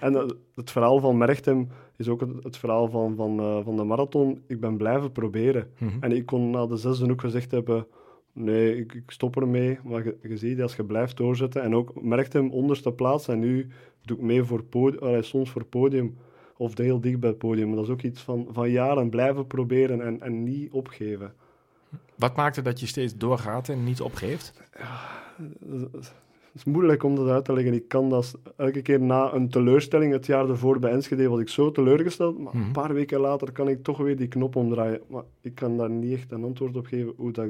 En 0.00 0.16
eh, 0.16 0.28
het 0.54 0.70
verhaal 0.70 1.00
van 1.00 1.18
Merchtem 1.18 1.68
is 1.96 2.08
ook 2.08 2.20
het, 2.20 2.44
het 2.44 2.56
verhaal 2.56 2.88
van, 2.88 3.16
van, 3.16 3.40
eh, 3.40 3.58
van 3.64 3.76
de 3.76 3.84
marathon. 3.84 4.42
Ik 4.46 4.60
ben 4.60 4.76
blijven 4.76 5.12
proberen. 5.12 5.70
Mhm. 5.78 5.96
En 6.00 6.12
ik 6.12 6.26
kon 6.26 6.50
na 6.50 6.66
de 6.66 6.76
zesde 6.76 7.10
ook 7.10 7.20
gezegd 7.20 7.50
hebben... 7.50 7.86
Nee, 8.32 8.76
ik, 8.76 8.94
ik 8.94 9.10
stop 9.10 9.36
ermee. 9.36 9.78
Maar 9.84 10.04
je, 10.04 10.16
je 10.22 10.36
ziet, 10.36 10.62
als 10.62 10.76
je 10.76 10.84
blijft 10.84 11.16
doorzetten... 11.16 11.62
En 11.62 11.74
ook 11.74 12.02
Merchtem 12.02 12.50
onderste 12.50 12.92
plaats. 12.92 13.28
En 13.28 13.38
nu 13.38 13.68
doe 14.02 14.16
ik 14.16 14.22
mee 14.22 14.44
voor 14.44 14.64
podium, 14.64 15.22
soms 15.22 15.50
voor 15.50 15.64
podium. 15.64 16.16
Of 16.56 16.78
heel 16.78 17.00
dicht 17.00 17.20
bij 17.20 17.28
het 17.28 17.38
podium. 17.38 17.66
Maar 17.66 17.76
dat 17.76 17.84
is 17.84 17.90
ook 17.90 18.02
iets 18.02 18.22
van, 18.22 18.46
van 18.50 18.70
jaren 18.70 19.10
blijven 19.10 19.46
proberen 19.46 20.00
en, 20.00 20.20
en 20.20 20.42
niet 20.42 20.72
opgeven. 20.72 21.34
Wat 22.16 22.36
maakt 22.36 22.56
het 22.56 22.64
dat 22.64 22.80
je 22.80 22.86
steeds 22.86 23.16
doorgaat 23.16 23.68
en 23.68 23.84
niet 23.84 24.00
opgeeft? 24.00 24.52
Is 26.54 26.64
moeilijk 26.64 27.02
om 27.02 27.14
dat 27.14 27.28
uit 27.28 27.44
te 27.44 27.52
leggen. 27.52 27.74
Ik 27.74 27.88
kan 27.88 28.08
dat 28.08 28.38
elke 28.56 28.82
keer 28.82 29.00
na 29.00 29.32
een 29.32 29.48
teleurstelling, 29.48 30.12
het 30.12 30.26
jaar 30.26 30.48
ervoor 30.48 30.78
bij 30.78 30.90
Enschede, 30.90 31.28
was 31.28 31.40
ik 31.40 31.48
zo 31.48 31.70
teleurgesteld. 31.70 32.38
Maar 32.38 32.56
Mhm. 32.56 32.64
een 32.66 32.72
paar 32.72 32.94
weken 32.94 33.20
later 33.20 33.52
kan 33.52 33.68
ik 33.68 33.82
toch 33.82 33.98
weer 33.98 34.16
die 34.16 34.28
knop 34.28 34.56
omdraaien. 34.56 35.00
Maar 35.08 35.22
ik 35.40 35.54
kan 35.54 35.76
daar 35.76 35.90
niet 35.90 36.12
echt 36.12 36.32
een 36.32 36.44
antwoord 36.44 36.76
op 36.76 36.86
geven 36.86 37.12
hoe 37.16 37.32
dat, 37.32 37.46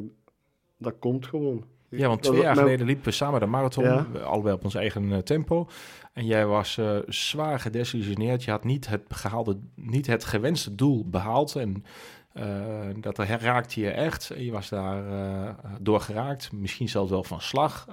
dat 0.79 0.95
komt 0.99 1.27
gewoon. 1.27 1.65
Ja, 1.89 2.09
want 2.09 2.23
twee 2.23 2.41
jaar 2.41 2.57
geleden 2.57 2.87
liepen 2.87 3.05
we 3.05 3.11
samen 3.11 3.41
de 3.41 3.47
marathon, 3.47 3.85
Ja. 3.85 4.07
allebei 4.25 4.55
op 4.55 4.65
ons 4.65 4.75
eigen 4.75 5.13
eh, 5.13 5.19
tempo. 5.19 5.67
En 6.13 6.27
jij 6.27 6.47
was 6.47 6.79
eh, 6.79 6.97
zwaar 7.07 7.61
gedesillusioneerd. 7.61 8.45
Je 8.45 8.51
had 8.51 8.65
niet 8.65 8.89
het, 8.89 9.03
gehaalde, 9.09 9.59
niet 9.75 10.07
het 10.07 10.25
gewenste 10.25 10.75
doel 10.75 11.09
behaald. 11.09 11.57
En 11.57 11.85
dat 13.01 13.19
raakte 13.19 13.81
je 13.81 13.91
echt. 13.91 14.33
Je 14.37 14.51
was 14.53 14.69
daar 14.69 15.07
eh, 15.07 15.55
door 15.81 16.01
geraakt, 16.01 16.53
misschien 16.53 16.89
zelfs 16.89 17.11
wel 17.11 17.25
van 17.25 17.41
slag. 17.41 17.87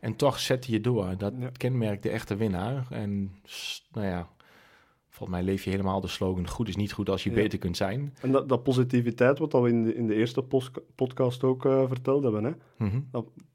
En 0.00 0.16
toch 0.16 0.38
zette 0.38 0.72
je 0.72 0.80
door. 0.80 1.14
Dat 1.18 1.32
Ja. 1.38 1.50
kenmerkt 1.52 2.02
de 2.02 2.10
echte 2.10 2.36
winnaar. 2.36 2.86
En 2.90 3.32
nou 3.92 4.06
ja, 4.06 4.28
volgens 5.08 5.38
mij 5.38 5.42
leef 5.46 5.64
je 5.64 5.70
helemaal 5.70 6.00
de 6.00 6.08
slogan... 6.08 6.48
goed 6.48 6.68
is 6.68 6.76
niet 6.76 6.92
goed 6.92 7.08
als 7.10 7.24
je 7.24 7.30
Ja. 7.30 7.36
beter 7.36 7.58
kunt 7.58 7.76
zijn. 7.76 8.14
En 8.20 8.32
dat, 8.32 8.48
dat 8.48 8.62
positiviteit, 8.62 9.38
wat 9.38 9.52
we 9.52 9.68
in 9.68 9.82
de, 9.82 9.94
in 9.94 10.06
de 10.06 10.14
eerste 10.14 10.42
podcast 10.94 11.44
ook 11.44 11.64
eh, 11.64 11.84
verteld 11.88 12.22
hebben. 12.22 12.44
Hè? 12.44 12.50
Mhm. 12.76 13.00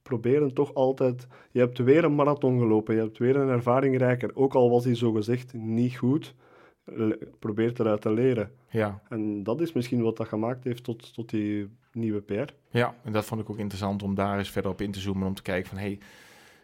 Proberen 0.02 0.54
toch 0.54 0.74
altijd... 0.74 1.28
Je 1.52 1.60
hebt 1.60 1.78
weer 1.78 2.04
een 2.04 2.16
marathon 2.16 2.60
gelopen, 2.60 2.96
je 2.96 3.02
hebt 3.02 3.18
weer 3.18 3.36
een 3.36 3.50
ervaring 3.50 3.98
rijker. 3.98 4.36
Ook 4.36 4.54
al 4.56 4.70
was 4.70 4.84
die 4.84 4.96
zogezegd 4.96 5.54
niet 5.54 5.98
goed, 5.98 6.36
le- 6.96 7.18
probeer 7.40 7.74
eruit 7.82 8.02
te 8.02 8.12
leren. 8.12 8.52
Ja. 8.70 9.02
En 9.10 9.44
dat 9.44 9.62
is 9.62 9.74
misschien 9.74 10.02
wat 10.02 10.18
dat 10.18 10.28
gemaakt 10.28 10.64
heeft 10.64 10.84
tot, 10.84 11.14
tot 11.14 11.30
die 11.30 11.70
nieuwe 11.92 12.22
PR. 12.22 12.54
Ja, 12.70 12.96
en 13.04 13.12
dat 13.12 13.26
vond 13.26 13.42
ik 13.42 13.50
ook 13.50 13.58
interessant 13.58 14.04
om 14.04 14.16
daar 14.16 14.38
eens 14.38 14.50
verder 14.50 14.72
op 14.72 14.82
in 14.82 14.92
te 14.92 15.00
zoomen. 15.00 15.28
Om 15.28 15.34
te 15.34 15.42
kijken 15.42 15.70
van, 15.70 15.78
hé, 15.78 15.84
hey, 15.84 16.00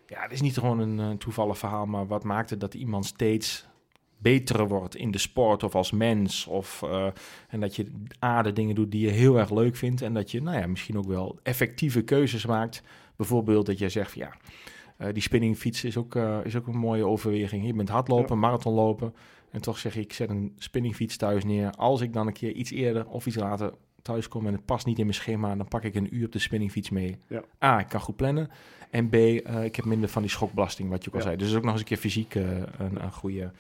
ja, 0.08 0.22
het 0.22 0.32
is 0.32 0.42
niet 0.42 0.58
gewoon 0.58 0.80
een 0.80 1.00
eh, 1.00 1.18
toevallig 1.18 1.58
verhaal, 1.58 1.86
maar 1.86 2.08
wat 2.08 2.24
maakt 2.24 2.50
het 2.50 2.60
dat 2.60 2.74
iemand 2.74 3.06
steeds 3.06 3.66
beter 4.18 4.68
wordt 4.68 4.96
in 4.96 5.12
de 5.12 5.18
sport 5.18 5.64
of 5.64 5.76
als 5.76 5.92
mens? 5.92 6.48
Of, 6.48 6.84
eh, 6.84 7.08
en 7.50 7.60
dat 7.60 7.76
je 7.76 7.92
A, 8.24 8.42
de 8.42 8.54
dingen 8.54 8.76
doet 8.76 8.92
die 8.92 9.06
je 9.06 9.12
heel 9.12 9.40
erg 9.40 9.52
leuk 9.52 9.76
vindt 9.76 10.02
en 10.02 10.14
dat 10.14 10.32
je, 10.32 10.42
nou 10.42 10.58
ja, 10.58 10.68
misschien 10.68 10.98
ook 10.98 11.08
wel 11.08 11.40
effectieve 11.44 12.02
keuzes 12.02 12.46
maakt. 12.46 12.84
Bijvoorbeeld 13.16 13.66
dat 13.66 13.80
jij 13.80 13.90
zegt, 13.90 14.12
van, 14.12 14.22
ja, 14.22 14.34
eh, 14.98 15.14
die 15.14 15.22
spinningfiets 15.22 15.84
is 15.84 15.98
ook, 15.98 16.16
is 16.44 16.56
ook 16.56 16.68
een 16.68 16.78
mooie 16.78 17.08
overweging. 17.08 17.66
Je 17.66 17.74
bent 17.74 17.90
hardlopen, 17.90 18.40
marathonlopen 18.40 19.14
en 19.54 19.62
toch 19.62 19.78
zeg 19.78 19.94
je, 19.94 20.00
ik 20.00 20.14
zet 20.14 20.30
een 20.30 20.54
spinningfiets 20.58 21.18
thuis 21.18 21.44
neer. 21.44 21.72
Als 21.72 22.02
ik 22.02 22.14
dan 22.14 22.28
een 22.28 22.34
keer 22.34 22.52
iets 22.52 22.72
eerder 22.72 23.08
of 23.08 23.26
iets 23.26 23.36
later 23.36 23.74
thuis 24.02 24.28
kom 24.28 24.48
en 24.48 24.54
het 24.54 24.66
past 24.66 24.86
niet 24.86 24.98
in 24.98 25.06
mijn 25.06 25.18
schema, 25.18 25.56
dan 25.56 25.68
pak 25.68 25.84
ik 25.84 25.96
een 25.96 26.16
uur 26.16 26.26
op 26.26 26.32
de 26.32 26.40
spinningfiets 26.40 26.90
mee. 26.90 27.18
Ja. 27.28 27.44
A, 27.64 27.80
ik 27.80 27.88
kan 27.88 28.00
goed 28.02 28.16
plannen. 28.16 28.50
En 28.90 29.10
B, 29.10 29.14
eh, 29.14 29.64
ik 29.64 29.76
heb 29.76 29.86
minder 29.86 30.10
van 30.10 30.22
die 30.22 30.32
schokbelasting, 30.32 30.90
wat 30.90 31.04
je 31.04 31.10
ook 31.10 31.16
al 31.16 31.22
zei. 31.22 31.36
Dus 31.36 31.48
is 31.50 31.56
ook 31.56 31.64
nog 31.64 31.72
eens 31.72 31.80
een 31.82 31.88
keer 31.88 31.98
fysiek 31.98 32.36
eh, 32.36 32.44
een, 32.78 33.04
een 33.04 33.12
goede. 33.12 33.52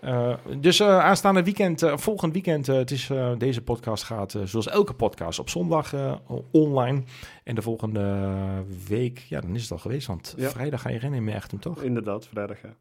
Eh, 0.00 0.34
dus 0.58 0.82
aanstaande 0.82 1.42
weekend, 1.42 1.82
volgend 1.94 2.32
weekend, 2.32 2.66
het 2.66 2.90
is, 2.90 3.10
deze 3.38 3.62
podcast 3.62 4.04
gaat 4.04 4.38
zoals 4.44 4.68
elke 4.68 4.94
podcast 4.94 5.38
op 5.38 5.48
zondag 5.48 5.94
online. 6.50 7.02
En 7.44 7.54
de 7.54 7.62
volgende 7.62 8.64
week, 8.88 9.18
ja, 9.18 9.40
dan 9.40 9.54
is 9.54 9.62
het 9.62 9.70
al 9.70 9.78
geweest, 9.78 10.06
want 10.06 10.34
Ja. 10.36 10.48
vrijdag 10.48 10.80
ga 10.80 10.88
je 10.88 10.98
rennen 10.98 11.18
in 11.18 11.24
Merchtem, 11.24 11.60
toch? 11.60 11.82
Inderdaad, 11.82 12.26
vrijdag. 12.26 12.62
Ja. 12.62 12.76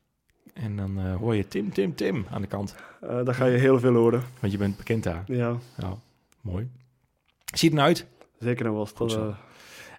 En 0.54 0.76
dan 0.76 1.00
eh, 1.00 1.16
hoor 1.16 1.36
je 1.36 1.48
Tim, 1.48 1.74
Tim, 1.74 1.96
Tim 1.96 2.26
aan 2.32 2.42
de 2.42 2.48
kant, 2.48 2.76
Eh 3.02 3.26
dat 3.26 3.36
ga 3.36 3.46
je 3.46 3.58
heel 3.58 3.80
veel 3.80 3.94
horen. 3.94 4.24
want 4.40 4.52
je 4.52 4.58
bent 4.60 4.78
bekend 4.78 5.04
daar. 5.04 5.24
Ja, 5.28 5.58
Ja, 5.78 5.94
mooi. 6.42 6.70
Ziet 7.54 7.70
er 7.72 7.76
nou 7.76 7.88
uit? 7.88 8.08
zeker. 8.40 8.88
Goed 8.96 9.12
zo. 9.12 9.34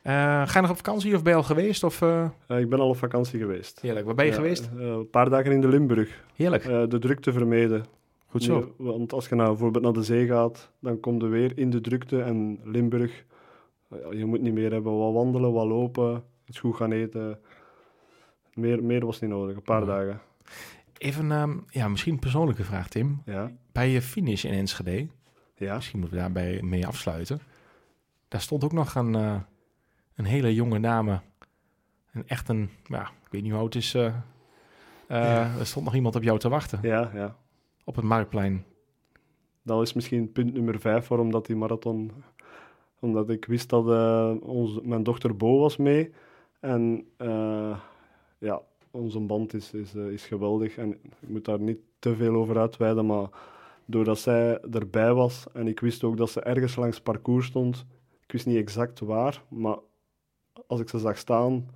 Eh, 0.03 0.13
ga 0.47 0.53
je 0.53 0.61
nog 0.61 0.71
op 0.71 0.77
vakantie 0.77 1.15
of 1.15 1.23
ben 1.23 1.33
je 1.33 1.39
al 1.39 1.45
geweest? 1.45 1.85
Of, 1.85 2.03
ik 2.49 2.69
ben 2.69 2.81
al 2.81 2.89
op 2.89 2.97
vakantie 2.97 3.39
geweest. 3.41 3.81
Heerlijk, 3.81 4.07
waar 4.07 4.15
ben 4.15 4.25
je 4.25 4.31
Ja, 4.31 4.37
geweest? 4.37 4.71
een 4.77 5.11
paar 5.11 5.31
dagen 5.31 5.53
in 5.53 5.61
de 5.61 5.69
Limburg. 5.69 6.25
Heerlijk, 6.35 6.63
de 6.91 6.99
drukte 6.99 7.33
vermeden. 7.33 7.85
goed 8.27 8.43
zo. 8.43 8.59
Nee, 8.59 8.73
want 8.77 9.13
als 9.13 9.29
je 9.29 9.35
nou 9.35 9.49
bijvoorbeeld 9.49 9.85
naar 9.85 9.93
de 9.93 10.03
zee 10.03 10.27
gaat, 10.27 10.71
dan 10.81 11.01
kom 11.01 11.21
je 11.21 11.27
weer 11.29 11.59
in 11.59 11.71
de 11.71 11.81
drukte. 11.81 12.23
En 12.23 12.61
Limburg, 12.65 13.25
je 14.11 14.25
moet 14.25 14.41
niet 14.41 14.53
meer 14.55 14.73
hebben 14.73 14.99
wat 14.99 15.13
wandelen, 15.13 15.53
wat 15.53 15.67
lopen, 15.67 16.23
iets 16.47 16.59
goed 16.59 16.77
gaan 16.77 16.93
eten. 16.93 17.39
Meer, 18.55 18.83
meer 18.85 19.07
was 19.07 19.21
niet 19.21 19.31
nodig, 19.31 19.57
een 19.57 19.63
paar 19.63 19.81
Ja. 19.81 19.87
dagen. 19.87 20.21
Even, 20.99 21.33
ehm, 21.33 21.57
ja, 21.69 21.89
misschien 21.89 22.13
een 22.13 22.19
persoonlijke 22.19 22.65
vraag, 22.65 22.89
Tim. 22.89 23.23
Ja, 23.25 23.51
Bij 23.73 23.91
je 23.91 24.03
finish 24.03 24.45
in 24.45 24.53
Enschede, 24.53 25.07
ja. 25.55 25.75
misschien 25.75 25.99
moeten 25.99 26.17
we 26.17 26.23
daarbij 26.23 26.63
mee 26.63 26.87
afsluiten. 26.87 27.41
Daar 28.29 28.41
stond 28.41 28.65
ook 28.65 28.73
nog 28.73 28.95
een, 28.95 29.15
eh, 29.15 29.41
een 30.15 30.25
hele 30.25 30.55
jonge 30.55 30.81
dame. 30.81 31.21
Een 32.13 32.29
echt 32.29 32.49
een, 32.49 32.71
ja, 32.85 33.01
ik 33.03 33.31
weet 33.31 33.43
niet 33.43 33.51
hoe 33.51 33.61
oud 33.61 33.75
het 33.75 33.83
is. 33.83 33.95
eh, 33.95 34.07
eh, 34.07 34.15
Ja. 35.09 35.55
Er 35.59 35.67
stond 35.67 35.85
nog 35.85 35.95
iemand 35.95 36.17
op 36.17 36.23
jou 36.23 36.39
te 36.39 36.49
wachten 36.49 36.79
ja, 36.83 37.11
ja. 37.15 37.37
op 37.85 37.97
het 37.97 38.05
Marktplein. 38.05 38.65
Dat 39.63 39.83
is 39.83 39.93
misschien 39.93 40.33
punt 40.33 40.53
nummer 40.55 40.81
vijf 40.81 41.09
waarom 41.09 41.31
dat 41.31 41.47
die 41.47 41.57
marathon... 41.57 42.13
Omdat 43.01 43.31
ik 43.31 43.45
wist 43.45 43.69
dat 43.69 43.85
onze, 44.41 44.81
mijn 44.85 45.03
dochter 45.03 45.37
Bo 45.37 45.59
was 45.59 45.77
mee. 45.77 46.13
En 46.61 47.07
ja, 48.39 48.61
onze 48.91 49.21
band 49.21 49.55
is, 49.55 49.73
is, 49.73 49.95
eh, 49.95 50.07
is 50.07 50.27
geweldig. 50.27 50.77
En 50.77 50.93
ik 50.93 51.29
moet 51.29 51.45
daar 51.45 51.61
niet 51.61 51.79
te 51.99 52.17
veel 52.17 52.35
over 52.35 52.59
uitweiden, 52.59 53.07
maar 53.07 53.29
doordat 53.85 54.19
zij 54.19 54.61
erbij 54.61 55.15
was 55.15 55.47
en 55.53 55.67
ik 55.67 55.81
wist 55.81 56.05
ook 56.05 56.17
dat 56.17 56.31
ze 56.31 56.41
ergens 56.41 56.77
langs 56.77 57.01
parcours 57.01 57.47
stond, 57.47 57.87
ik 58.23 58.33
wist 58.33 58.47
niet 58.47 58.57
exact 58.57 59.01
waar, 59.01 59.43
maar 59.49 59.79
als 60.67 60.81
ik 60.81 60.89
ze 60.89 60.99
zag 60.99 61.19
staan 61.19 61.69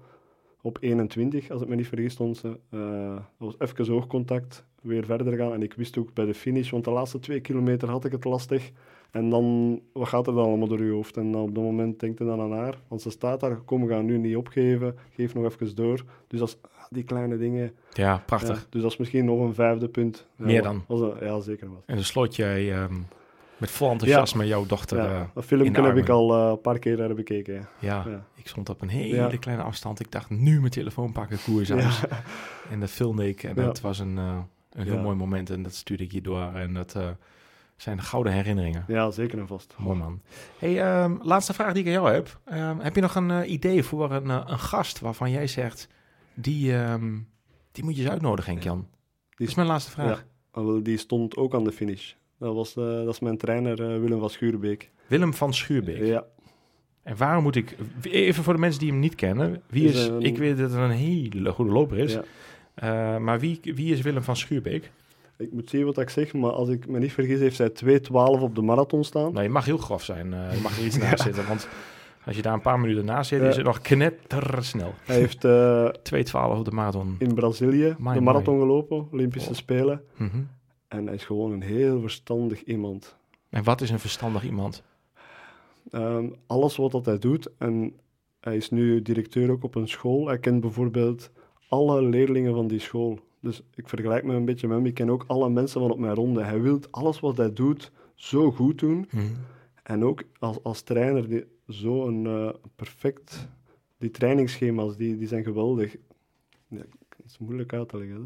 op 0.63 0.79
21, 0.81 1.51
als 1.51 1.63
ik 1.63 1.69
me 1.69 1.75
niet 1.75 1.89
vergis, 1.89 2.13
stond 2.13 2.37
ze. 2.37 2.59
eh, 2.71 3.15
dat 3.39 3.57
was 3.57 3.59
even 3.59 3.95
oogcontact, 3.95 4.67
weer 4.83 5.05
verder 5.05 5.37
gaan. 5.37 5.53
En 5.53 5.63
ik 5.63 5.75
wist 5.75 5.99
ook 5.99 6.15
bij 6.15 6.25
de 6.25 6.35
finish, 6.35 6.71
want 6.71 6.85
de 6.85 6.91
laatste 6.91 7.19
twee 7.19 7.41
kilometer 7.41 7.89
had 7.89 8.05
ik 8.05 8.13
het 8.13 8.25
lastig. 8.25 8.71
En 9.11 9.31
dan, 9.31 9.81
wat 9.93 10.09
gaat 10.09 10.27
er 10.27 10.35
dan 10.35 10.45
allemaal 10.45 10.69
door 10.69 10.85
je 10.85 10.91
hoofd? 10.93 11.17
En 11.17 11.33
dan 11.33 11.41
op 11.43 11.55
dat 11.55 11.65
moment 11.65 12.01
denkt 12.01 12.19
je 12.19 12.25
dan 12.25 12.41
aan 12.41 12.53
haar, 12.53 12.75
want 12.89 13.03
ze 13.03 13.11
staat 13.11 13.41
daar, 13.41 13.57
kom, 13.57 13.87
we 13.87 13.93
gaan 13.93 14.05
nu 14.05 14.19
niet 14.19 14.37
opgeven, 14.37 14.97
geef 15.15 15.35
nog 15.35 15.45
even 15.45 15.75
door. 15.75 16.05
Dus 16.27 16.41
als 16.41 16.57
die 16.91 17.03
kleine 17.05 17.37
dingen, 17.39 17.73
Ja, 17.93 18.23
prachtig. 18.27 18.57
ja, 18.57 18.65
dus 18.71 18.83
dat 18.83 18.91
is 18.91 18.97
misschien 18.97 19.25
nog 19.25 19.41
een 19.41 19.55
vijfde 19.55 19.89
punt. 19.89 20.27
Ja, 20.37 20.45
Meer 20.45 20.63
dan? 20.63 20.85
Was 20.89 21.01
een- 21.01 21.15
ja, 21.21 21.41
zeker 21.41 21.71
wel. 21.71 21.83
En 21.87 21.95
dan 21.95 22.05
sloot 22.05 22.37
jij 22.37 22.73
ehm, 22.73 22.95
met 23.57 23.71
vol 23.71 23.91
enthousiasme 23.91 24.47
jouw 24.47 24.67
dochter 24.67 24.99
eh, 24.99 25.05
Ja, 25.05 25.11
dat 25.19 25.21
in 25.27 25.31
de 25.35 25.43
filmpje 25.43 25.83
heb 25.83 25.97
ik 25.97 26.09
al 26.09 26.35
eh, 26.37 26.51
een 26.51 26.61
paar 26.61 26.79
keer 26.79 26.97
daar 26.97 27.15
bekeken. 27.15 27.55
Ja. 27.55 27.69
Ja, 27.79 28.05
Ja. 28.11 28.25
ik 28.35 28.49
stond 28.49 28.69
op 28.69 28.83
een 28.83 28.89
hele 28.89 29.39
kleine 29.39 29.63
afstand. 29.63 30.01
Ik 30.01 30.11
dacht, 30.13 30.31
nu 30.31 30.59
mijn 30.59 30.71
telefoon 30.71 31.13
pakken, 31.13 31.39
koers 31.45 31.73
uit. 31.73 32.01
En 32.71 32.81
dat 32.81 32.91
filmde 32.91 33.29
ik. 33.29 33.43
En 33.43 33.57
het 33.57 33.81
was 33.81 33.99
een, 33.99 34.19
eh, 34.19 34.39
een 34.73 34.85
heel 34.87 34.99
mooi 34.99 35.17
moment. 35.17 35.51
En 35.51 35.63
dat 35.63 35.75
stuurde 35.75 36.05
ik 36.05 36.13
je 36.13 36.21
door. 36.21 36.43
En 36.55 36.75
dat 36.75 36.95
eh, 36.95 37.09
zijn 37.81 37.97
de 37.97 38.03
gouden 38.03 38.33
herinneringen. 38.33 38.85
Ja, 38.89 39.11
zeker 39.11 39.39
en 39.39 39.47
vast. 39.47 39.75
Mooi 39.79 39.99
man. 39.99 40.21
Hey, 40.59 40.81
ehm, 40.83 41.17
laatste 41.23 41.53
vraag 41.55 41.73
die 41.73 41.83
ik 41.83 41.87
aan 41.89 42.03
jou 42.03 42.13
heb. 42.13 42.41
Ehm, 42.45 42.79
heb 42.79 42.95
je 42.95 43.01
nog 43.01 43.15
een 43.15 43.31
eh, 43.31 43.51
idee 43.51 43.83
voor 43.83 44.13
een, 44.13 44.31
eh, 44.31 44.43
een 44.47 44.59
gast 44.59 45.01
waarvan 45.01 45.31
jij 45.31 45.47
zegt... 45.47 45.89
Die, 46.35 46.75
ehm, 46.77 47.19
die 47.73 47.85
moet 47.85 47.97
je 47.97 48.03
eens 48.03 48.11
uitnodigen, 48.11 48.53
Henk 48.53 48.65
Jan? 48.65 48.87
Dat 49.35 49.49
is 49.49 49.55
mijn 49.55 49.69
laatste 49.69 49.91
vraag. 49.91 50.25
Die 50.83 50.97
stond 50.97 51.37
ook 51.37 51.55
aan 51.55 51.65
de 51.65 51.73
finish. 51.73 52.13
Dat, 52.39 52.55
was, 52.55 52.77
eh, 52.77 52.85
dat 52.85 53.09
is 53.09 53.21
mijn 53.21 53.37
trainer 53.39 54.01
Willem 54.01 54.19
van 54.21 54.31
Schuurbeek. 54.31 54.91
Willem 55.07 55.35
van 55.35 55.55
Schuurbeek. 55.55 56.05
Ja, 56.05 56.25
En 57.03 57.17
waarom 57.17 57.43
moet 57.43 57.57
ik... 57.57 57.77
Even 58.03 58.45
voor 58.45 58.53
de 58.53 58.59
mensen 58.61 58.81
die 58.81 58.91
hem 58.91 58.99
niet 59.01 59.15
kennen. 59.15 59.63
Wie 59.69 59.85
Is 59.89 59.95
is... 59.95 60.07
een- 60.07 60.23
Ik 60.23 60.39
weet 60.39 60.59
dat 60.59 60.71
het 60.71 60.81
een 60.81 60.91
hele 60.91 61.53
goede 61.53 61.73
loper 61.73 61.99
is. 61.99 62.13
ja. 62.13 63.19
Maar 63.19 63.41
wie, 63.41 63.61
wie 63.63 63.93
is 63.95 64.01
Willem 64.01 64.23
van 64.23 64.37
Schuurbeek? 64.37 64.91
Ik 65.41 65.53
moet 65.53 65.71
zien 65.71 65.85
wat 65.85 65.99
ik 65.99 66.11
zeg, 66.11 66.33
maar 66.33 66.51
als 66.51 66.69
ik 66.69 66.89
me 66.89 66.99
niet 66.99 67.13
vergis, 67.13 67.39
heeft 67.39 67.57
zij 67.57 67.71
2.12 67.71 68.13
op 68.43 68.55
de 68.55 68.63
marathon 68.63 69.05
staan. 69.05 69.33
Nou, 69.33 69.43
je 69.43 69.49
mag 69.51 69.65
heel 69.65 69.77
grof 69.79 70.03
zijn. 70.05 70.35
eh, 70.35 70.55
je 70.55 70.61
mag 70.63 70.79
er 70.79 70.85
iets 70.85 70.99
naast 71.05 71.23
zitten. 71.23 71.47
Want 71.49 71.69
als 72.25 72.37
je 72.37 72.43
daar 72.43 72.55
een 72.55 72.61
paar 72.61 72.81
minuten 72.81 73.05
naast 73.05 73.29
zit, 73.29 73.41
Ja. 73.41 73.49
is 73.49 73.57
het 73.57 73.65
nog 73.65 73.81
knettersnel. 73.81 74.95
Hij 75.05 75.17
heeft 75.17 75.45
eh, 75.45 75.89
2.12 76.03 76.59
op 76.59 76.65
de 76.65 76.71
marathon. 76.71 77.17
in 77.19 77.35
Brazilië 77.35 77.95
My, 77.99 78.15
de 78.15 78.21
marathon 78.21 78.59
gelopen, 78.59 79.09
Olympische 79.13 79.51
Oh. 79.51 79.55
Spelen. 79.57 80.03
Mhm. 80.17 80.37
En 80.89 81.07
hij 81.07 81.15
is 81.15 81.25
gewoon 81.25 81.53
een 81.53 81.63
heel 81.63 82.01
verstandig 82.01 82.63
iemand. 82.63 83.17
En 83.51 83.65
wat 83.65 83.81
is 83.81 83.91
een 83.91 83.99
verstandig 83.99 84.45
iemand? 84.45 84.83
Ehm, 85.91 86.25
alles 86.47 86.77
wat 86.77 86.91
dat 86.93 87.07
hij 87.07 87.19
doet, 87.19 87.51
en 87.59 87.93
hij 88.41 88.57
is 88.57 88.71
nu 88.71 89.03
directeur 89.03 89.51
ook 89.51 89.65
op 89.65 89.75
een 89.75 89.89
school. 89.89 90.27
Hij 90.27 90.39
kent 90.39 90.61
bijvoorbeeld 90.61 91.31
alle 91.69 92.03
leerlingen 92.03 92.55
van 92.55 92.67
die 92.67 92.81
school. 92.81 93.19
Dus 93.41 93.63
ik 93.75 93.89
vergelijk 93.89 94.25
me 94.25 94.35
een 94.35 94.45
beetje 94.45 94.69
met 94.69 94.77
hem. 94.77 94.87
Ik 94.87 94.95
ken 94.95 95.11
ook 95.11 95.25
alle 95.27 95.51
mensen 95.51 95.81
van 95.81 95.91
op 95.91 95.99
mijn 95.99 96.15
ronde. 96.15 96.43
Hij 96.43 96.61
wil 96.61 96.81
alles 96.91 97.21
wat 97.21 97.37
hij 97.37 97.53
doet 97.53 97.93
zo 98.15 98.51
goed 98.51 98.79
doen. 98.79 99.09
Mhm. 99.11 99.25
En 99.83 100.05
ook 100.05 100.23
als, 100.39 100.63
als 100.63 100.83
trainer, 100.83 101.29
die, 101.29 101.45
zo 101.69 102.07
een 102.07 102.27
eh, 102.27 102.55
perfect... 102.77 103.49
Die 103.99 104.11
trainingsschema's, 104.11 104.97
die, 104.97 105.17
die 105.17 105.29
zijn 105.29 105.45
geweldig. 105.45 105.97
Ja, 106.69 106.85
dat 107.17 107.27
is 107.27 107.39
moeilijk 107.39 107.73
uit 107.73 107.89
te 107.89 107.99
leggen. 107.99 108.17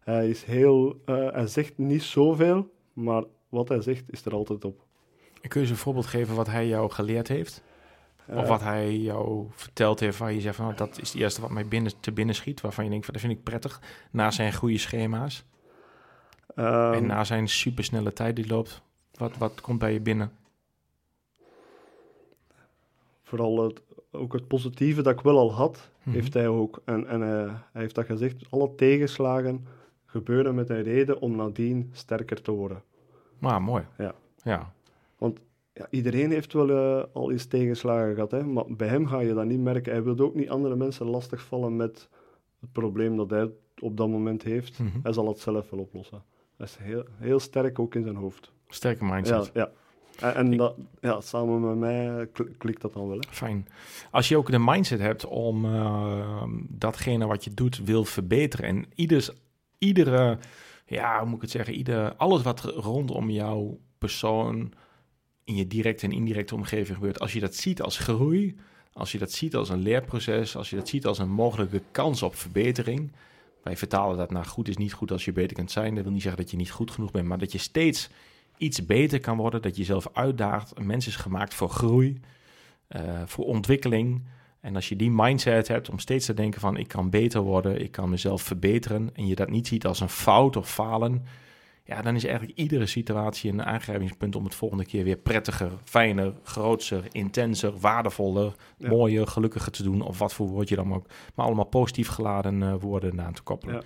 hè. 0.00 0.12
Hij, 0.12 0.28
is 0.28 0.44
heel, 0.44 1.00
eh, 1.04 1.32
hij 1.32 1.46
zegt 1.46 1.78
niet 1.78 2.02
zoveel, 2.02 2.70
maar 2.92 3.24
wat 3.48 3.68
hij 3.68 3.80
zegt 3.80 4.04
is 4.12 4.24
er 4.24 4.34
altijd 4.34 4.64
op. 4.64 4.84
Kun 5.40 5.50
je 5.50 5.60
eens 5.60 5.70
een 5.70 5.76
voorbeeld 5.76 6.06
geven 6.06 6.34
wat 6.34 6.46
hij 6.46 6.66
jou 6.66 6.90
geleerd 6.90 7.28
heeft? 7.28 7.62
Of 8.26 8.42
Eh, 8.42 8.48
wat 8.48 8.60
hij 8.60 8.96
jou 8.96 9.46
verteld 9.50 10.00
heeft 10.00 10.18
waar 10.18 10.32
je 10.32 10.40
zegt 10.40 10.56
van... 10.56 10.72
dat 10.76 10.98
is 11.00 11.12
het 11.12 11.20
eerste 11.20 11.40
wat 11.40 11.50
mij 11.50 11.66
binnen, 11.68 11.92
te 12.00 12.12
binnen 12.12 12.34
schiet. 12.34 12.60
Waarvan 12.60 12.84
je 12.84 12.90
denkt 12.90 13.04
van 13.04 13.14
dat 13.14 13.22
vind 13.22 13.36
ik 13.38 13.42
prettig. 13.42 13.80
Na 14.10 14.30
zijn 14.30 14.52
goede 14.54 14.78
schema's. 14.78 15.44
ehm, 16.54 16.92
en 16.92 17.06
na 17.06 17.24
zijn 17.24 17.48
supersnelle 17.48 18.12
tijd 18.12 18.36
die 18.36 18.46
loopt. 18.46 18.82
Wat, 19.12 19.36
wat 19.36 19.60
komt 19.60 19.78
bij 19.78 19.92
je 19.92 20.00
binnen? 20.00 20.32
vooral 23.22 23.64
het, 23.64 23.82
ook 24.10 24.32
het 24.32 24.48
positieve 24.48 25.02
dat 25.02 25.12
ik 25.12 25.20
wel 25.20 25.38
al 25.38 25.52
had, 25.54 25.90
Mhm. 26.02 26.14
heeft 26.16 26.34
hij 26.34 26.48
ook. 26.48 26.80
En, 26.84 27.06
en 27.06 27.22
eh, 27.22 27.54
hij 27.72 27.82
heeft 27.82 27.94
dat 27.94 28.06
gezegd, 28.06 28.44
alle 28.50 28.74
tegenslagen 28.74 29.66
gebeuren 30.06 30.54
met 30.54 30.70
een 30.70 30.82
reden 30.82 31.20
om 31.20 31.36
nadien 31.36 31.90
sterker 31.92 32.42
te 32.42 32.50
worden. 32.50 32.82
Maar 33.38 33.62
mooi. 33.62 33.84
Ja. 33.98 34.14
Ja. 34.42 34.72
Ja, 35.74 35.86
iedereen 35.90 36.30
heeft 36.30 36.52
wel 36.52 36.70
eh, 36.70 37.04
al 37.12 37.30
eens 37.30 37.46
tegenslagen 37.46 38.14
gehad, 38.14 38.30
hè? 38.30 38.44
maar 38.44 38.64
bij 38.68 38.88
hem 38.88 39.06
ga 39.06 39.20
je 39.20 39.34
dat 39.34 39.44
niet 39.44 39.60
merken. 39.60 39.92
Hij 39.92 40.02
wil 40.02 40.18
ook 40.18 40.34
niet 40.34 40.50
andere 40.50 40.76
mensen 40.76 41.06
lastigvallen 41.06 41.76
met 41.76 42.08
het 42.60 42.72
probleem 42.72 43.16
dat 43.16 43.30
hij 43.30 43.50
op 43.80 43.96
dat 43.96 44.08
moment 44.08 44.42
heeft. 44.42 44.78
Mhm. 44.78 44.98
Hij 45.02 45.12
zal 45.12 45.28
het 45.28 45.38
zelf 45.38 45.70
wel 45.70 45.80
oplossen. 45.80 46.22
Hij 46.56 46.66
is 46.66 46.76
heel, 46.80 47.04
heel 47.16 47.40
sterk 47.40 47.78
ook 47.78 47.94
in 47.94 48.02
zijn 48.02 48.16
hoofd. 48.16 48.52
Sterke 48.68 49.04
Ja, 49.04 49.14
mindset. 49.14 49.50
ja. 49.54 49.70
En, 50.20 50.34
en 50.34 50.56
dat, 50.56 50.74
ja, 51.00 51.20
samen 51.20 51.60
met 51.60 51.76
mij 51.76 52.26
kl- 52.32 52.42
klikt 52.58 52.80
dat 52.80 52.92
dan 52.92 53.08
wel. 53.08 53.16
Hè? 53.16 53.28
Fijn. 53.30 53.66
Als 54.10 54.28
je 54.28 54.36
ook 54.36 54.50
de 54.50 54.58
mindset 54.58 55.00
hebt 55.00 55.26
om 55.26 55.64
eh, 55.64 56.44
datgene 56.68 57.26
wat 57.26 57.44
je 57.44 57.54
doet 57.54 57.84
wil 57.84 58.04
verbeteren. 58.04 58.66
En 58.66 58.84
ieders, 58.94 59.30
iedere, 59.78 60.38
ja, 60.86 61.18
hoe 61.18 61.26
moet 61.26 61.36
ik 61.36 61.42
het 61.42 61.50
zeggen, 61.50 61.74
ieder, 61.74 62.14
alles 62.14 62.42
wat 62.42 62.60
rondom 62.60 63.30
jouw 63.30 63.78
persoon 63.98 64.72
in 65.44 65.56
je 65.56 65.66
directe 65.66 66.06
en 66.06 66.12
indirecte 66.12 66.54
omgeving 66.54 66.96
gebeurt. 66.96 67.20
Als 67.20 67.32
je 67.32 67.40
dat 67.40 67.54
ziet 67.54 67.82
als 67.82 67.98
groei, 67.98 68.56
als 68.92 69.12
je 69.12 69.18
dat 69.18 69.32
ziet 69.32 69.54
als 69.54 69.68
een 69.68 69.82
leerproces, 69.82 70.56
als 70.56 70.70
je 70.70 70.76
dat 70.76 70.88
ziet 70.88 71.06
als 71.06 71.18
een 71.18 71.30
mogelijke 71.30 71.82
kans 71.90 72.22
op 72.22 72.34
verbetering. 72.34 73.12
Wij 73.62 73.76
vertalen 73.76 74.16
dat 74.16 74.30
naar 74.30 74.44
goed 74.44 74.68
is 74.68 74.76
niet 74.76 74.92
goed 74.92 75.10
als 75.10 75.24
je 75.24 75.32
beter 75.32 75.56
kunt 75.56 75.70
zijn. 75.70 75.94
Dat 75.94 76.04
wil 76.04 76.12
niet 76.12 76.22
zeggen 76.22 76.42
dat 76.42 76.50
je 76.50 76.56
niet 76.56 76.70
goed 76.70 76.90
genoeg 76.90 77.10
bent, 77.10 77.28
maar 77.28 77.38
dat 77.38 77.52
je 77.52 77.58
steeds 77.58 78.08
iets 78.56 78.86
beter 78.86 79.20
kan 79.20 79.36
worden. 79.36 79.62
Dat 79.62 79.72
je 79.74 79.80
jezelf 79.80 80.08
uitdaagt. 80.12 80.72
Een 80.76 80.86
mens 80.86 81.06
is 81.06 81.16
gemaakt 81.16 81.54
voor 81.54 81.70
groei 81.70 82.20
eh, 82.92 83.22
voor 83.26 83.44
ontwikkeling. 83.44 84.22
En 84.60 84.74
als 84.74 84.88
je 84.88 84.96
die 84.96 85.10
mindset 85.10 85.68
hebt 85.68 85.90
om 85.90 85.98
steeds 85.98 86.26
te 86.26 86.34
denken 86.34 86.60
van 86.60 86.76
ik 86.76 86.88
kan 86.88 87.10
beter 87.10 87.40
worden, 87.40 87.82
ik 87.82 87.90
kan 87.90 88.10
mezelf 88.10 88.42
verbeteren 88.42 89.10
en 89.12 89.26
je 89.26 89.34
dat 89.34 89.50
niet 89.50 89.66
ziet 89.66 89.86
als 89.86 90.00
een 90.00 90.08
fout 90.08 90.56
of 90.56 90.70
falen, 90.70 91.24
ja, 91.94 92.02
dan 92.02 92.14
is 92.14 92.24
eigenlijk 92.24 92.58
iedere 92.58 92.86
situatie 92.86 93.52
een 93.52 93.62
aangrijpingspunt 93.64 94.36
om 94.36 94.44
het 94.44 94.54
volgende 94.54 94.84
keer 94.84 95.04
weer 95.04 95.16
prettiger, 95.16 95.70
fijner, 95.84 96.32
grootser, 96.42 97.04
intenser, 97.10 97.72
waardevoller, 97.80 98.54
Ja. 98.76 98.88
mooier, 98.88 99.26
gelukkiger 99.26 99.72
te 99.72 99.82
doen 99.82 100.00
of 100.02 100.18
wat 100.18 100.34
voor 100.34 100.46
woord 100.48 100.68
je 100.68 100.76
dan 100.76 100.94
ook, 100.94 101.06
maar 101.34 101.46
allemaal 101.46 101.64
positief 101.66 102.08
geladen 102.08 102.62
eh, 102.62 102.74
woorden 102.80 103.20
aan 103.20 103.32
te 103.32 103.42
koppelen. 103.42 103.74
Ja. 103.74 103.82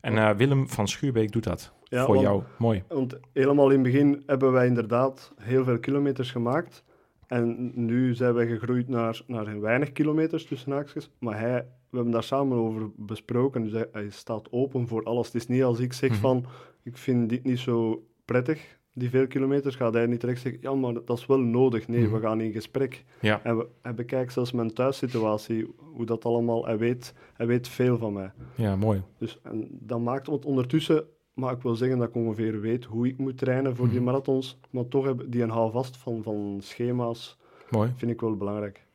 En 0.00 0.18
eh, 0.18 0.30
Willem 0.36 0.68
van 0.68 0.88
Schuurbeek 0.88 1.32
doet 1.32 1.44
dat 1.44 1.72
Ja, 1.84 2.04
voor 2.04 2.14
want- 2.14 2.26
jou. 2.26 2.42
Mooi. 2.58 2.82
Want 2.88 3.18
helemaal 3.32 3.70
in 3.70 3.84
het 3.84 3.92
begin 3.92 4.22
hebben 4.26 4.52
wij 4.52 4.66
inderdaad 4.66 5.32
heel 5.36 5.64
veel 5.64 5.78
kilometers 5.78 6.30
gemaakt. 6.30 6.84
En 7.26 7.72
nu 7.74 8.14
zijn 8.14 8.34
wij 8.34 8.46
gegroeid 8.46 8.88
naar, 8.88 9.20
naar 9.26 9.60
weinig 9.60 9.92
kilometers 9.92 10.46
tussen 10.46 10.72
haakjes. 10.72 11.10
Maar 11.18 11.38
hij, 11.40 11.66
we 11.90 11.96
hebben 11.96 12.12
daar 12.12 12.22
samen 12.22 12.58
over 12.58 12.90
besproken. 12.96 13.62
Dus 13.62 13.72
hij, 13.72 13.86
hij 13.92 14.10
staat 14.10 14.52
open 14.52 14.86
voor 14.88 15.04
alles. 15.04 15.26
Het 15.26 15.34
is 15.34 15.46
niet 15.46 15.62
als 15.62 15.78
ik 15.78 15.92
zeg 15.92 16.10
Mhm. 16.10 16.18
van, 16.18 16.44
ik 16.88 16.96
vind 16.96 17.28
dit 17.28 17.44
niet 17.44 17.58
zo 17.58 18.02
prettig, 18.24 18.78
die 18.94 19.10
veel 19.10 19.26
kilometers, 19.26 19.74
gaat 19.76 19.94
hij 19.94 20.06
niet 20.06 20.20
direct 20.20 20.40
zeggen, 20.40 20.60
ja, 20.62 20.74
maar 20.74 20.92
dat 21.04 21.18
is 21.18 21.26
wel 21.26 21.38
nodig. 21.40 21.88
Nee, 21.88 22.00
Mhm. 22.02 22.12
we 22.14 22.20
gaan 22.20 22.40
in 22.40 22.52
gesprek. 22.52 23.04
Ja. 23.20 23.40
En 23.44 23.56
we, 23.56 23.66
hij 23.82 23.94
bekijkt 23.94 24.32
zelfs 24.32 24.52
mijn 24.52 24.72
thuissituatie, 24.72 25.66
hoe 25.94 26.06
dat 26.06 26.24
allemaal, 26.24 26.64
hij 26.66 26.78
weet, 26.78 27.14
hij 27.34 27.46
weet 27.46 27.68
veel 27.68 27.98
van 27.98 28.12
mij. 28.12 28.30
Ja, 28.54 28.76
mooi. 28.76 29.02
Dus 29.18 29.38
en 29.42 29.68
dat 29.70 30.00
maakt, 30.00 30.26
want 30.26 30.44
ondertussen 30.44 31.04
mag 31.34 31.52
ik 31.52 31.62
wel 31.62 31.74
zeggen 31.74 31.98
dat 31.98 32.08
ik 32.08 32.14
ongeveer 32.14 32.60
weet 32.60 32.84
hoe 32.84 33.06
ik 33.08 33.18
moet 33.18 33.38
trainen 33.38 33.76
voor 33.76 33.86
die 33.88 33.96
Mhm. 33.96 34.04
marathons. 34.04 34.58
Maar 34.70 34.88
toch 34.88 35.04
heb 35.04 35.24
die 35.28 35.42
een 35.42 35.50
houvast 35.50 35.96
van, 35.96 36.22
van 36.22 36.58
schema's, 36.62 37.38
Mooi. 37.70 37.90
vind 37.96 38.10
ik 38.12 38.20
wel 38.20 38.36
belangrijk. 38.36 38.86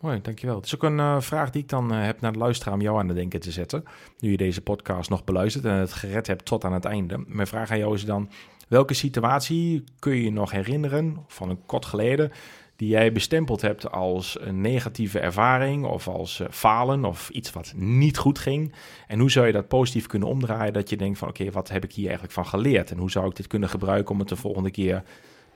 Mooi, 0.00 0.20
dankjewel. 0.22 0.56
Het 0.56 0.64
is 0.64 0.74
ook 0.74 0.82
een 0.82 1.00
eh, 1.00 1.20
vraag 1.20 1.50
die 1.50 1.62
ik 1.62 1.68
dan 1.68 1.92
eh, 1.92 2.04
heb 2.04 2.20
naar 2.20 2.32
de 2.32 2.38
luisteraar 2.38 2.74
om 2.74 2.80
jou 2.80 2.98
aan 2.98 3.06
het 3.06 3.16
denken 3.16 3.40
te 3.40 3.50
zetten. 3.50 3.84
Nu 4.18 4.30
je 4.30 4.36
deze 4.36 4.60
podcast 4.60 5.10
nog 5.10 5.24
beluistert 5.24 5.64
en 5.64 5.74
het 5.74 5.92
gered 5.92 6.26
hebt 6.26 6.44
tot 6.44 6.64
aan 6.64 6.72
het 6.72 6.84
einde. 6.84 7.24
Mijn 7.26 7.46
vraag 7.46 7.70
aan 7.70 7.78
jou 7.78 7.94
is 7.94 8.04
dan, 8.04 8.30
welke 8.68 8.94
situatie 8.94 9.84
kun 9.98 10.14
je 10.14 10.22
je 10.22 10.32
nog 10.32 10.50
herinneren 10.50 11.24
van 11.26 11.50
een 11.50 11.66
kort 11.66 11.86
geleden... 11.86 12.32
die 12.76 12.88
jij 12.88 13.12
bestempeld 13.12 13.60
hebt 13.60 13.90
als 13.90 14.40
een 14.40 14.60
negatieve 14.60 15.18
ervaring 15.18 15.84
of 15.84 16.08
als 16.08 16.40
eh, 16.40 16.46
falen 16.50 17.04
of 17.04 17.28
iets 17.30 17.52
wat 17.52 17.72
niet 17.76 18.18
goed 18.18 18.38
ging. 18.38 18.74
En 19.06 19.18
hoe 19.18 19.30
zou 19.30 19.46
je 19.46 19.52
dat 19.52 19.68
positief 19.68 20.06
kunnen 20.06 20.28
omdraaien 20.28 20.72
dat 20.72 20.88
je 20.88 20.96
denkt 20.96 21.18
van 21.18 21.28
oké, 21.28 21.50
wat 21.50 21.68
heb 21.68 21.84
ik 21.84 21.92
hier 21.92 22.04
eigenlijk 22.04 22.34
van 22.34 22.46
geleerd? 22.46 22.90
En 22.90 22.98
hoe 22.98 23.10
zou 23.10 23.28
ik 23.28 23.36
dit 23.36 23.46
kunnen 23.46 23.68
gebruiken 23.68 24.12
om 24.12 24.18
het 24.18 24.28
de 24.28 24.36
volgende 24.36 24.70
keer 24.70 25.02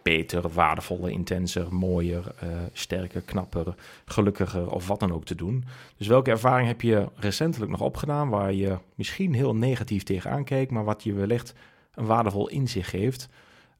beter, 0.04 0.48
waardevoller, 0.48 1.10
intenser, 1.10 1.74
mooier, 1.74 2.34
eh, 2.38 2.48
sterker, 2.72 3.20
knapper, 3.20 3.74
gelukkiger 4.04 4.70
of 4.70 4.86
wat 4.86 5.00
dan 5.00 5.12
ook 5.12 5.24
te 5.24 5.34
doen. 5.34 5.64
Dus 5.96 6.06
welke 6.06 6.30
ervaring 6.30 6.68
heb 6.68 6.80
je 6.80 7.08
recentelijk 7.14 7.70
nog 7.70 7.80
opgedaan 7.80 8.28
waar 8.28 8.52
je 8.52 8.78
misschien 8.94 9.34
heel 9.34 9.54
negatief 9.54 10.02
tegenaan 10.02 10.44
keek, 10.44 10.70
maar 10.70 10.84
wat 10.84 11.02
je 11.02 11.12
wellicht 11.12 11.54
een 11.94 12.06
waardevol 12.06 12.48
inzicht 12.48 12.88
geeft? 12.88 13.28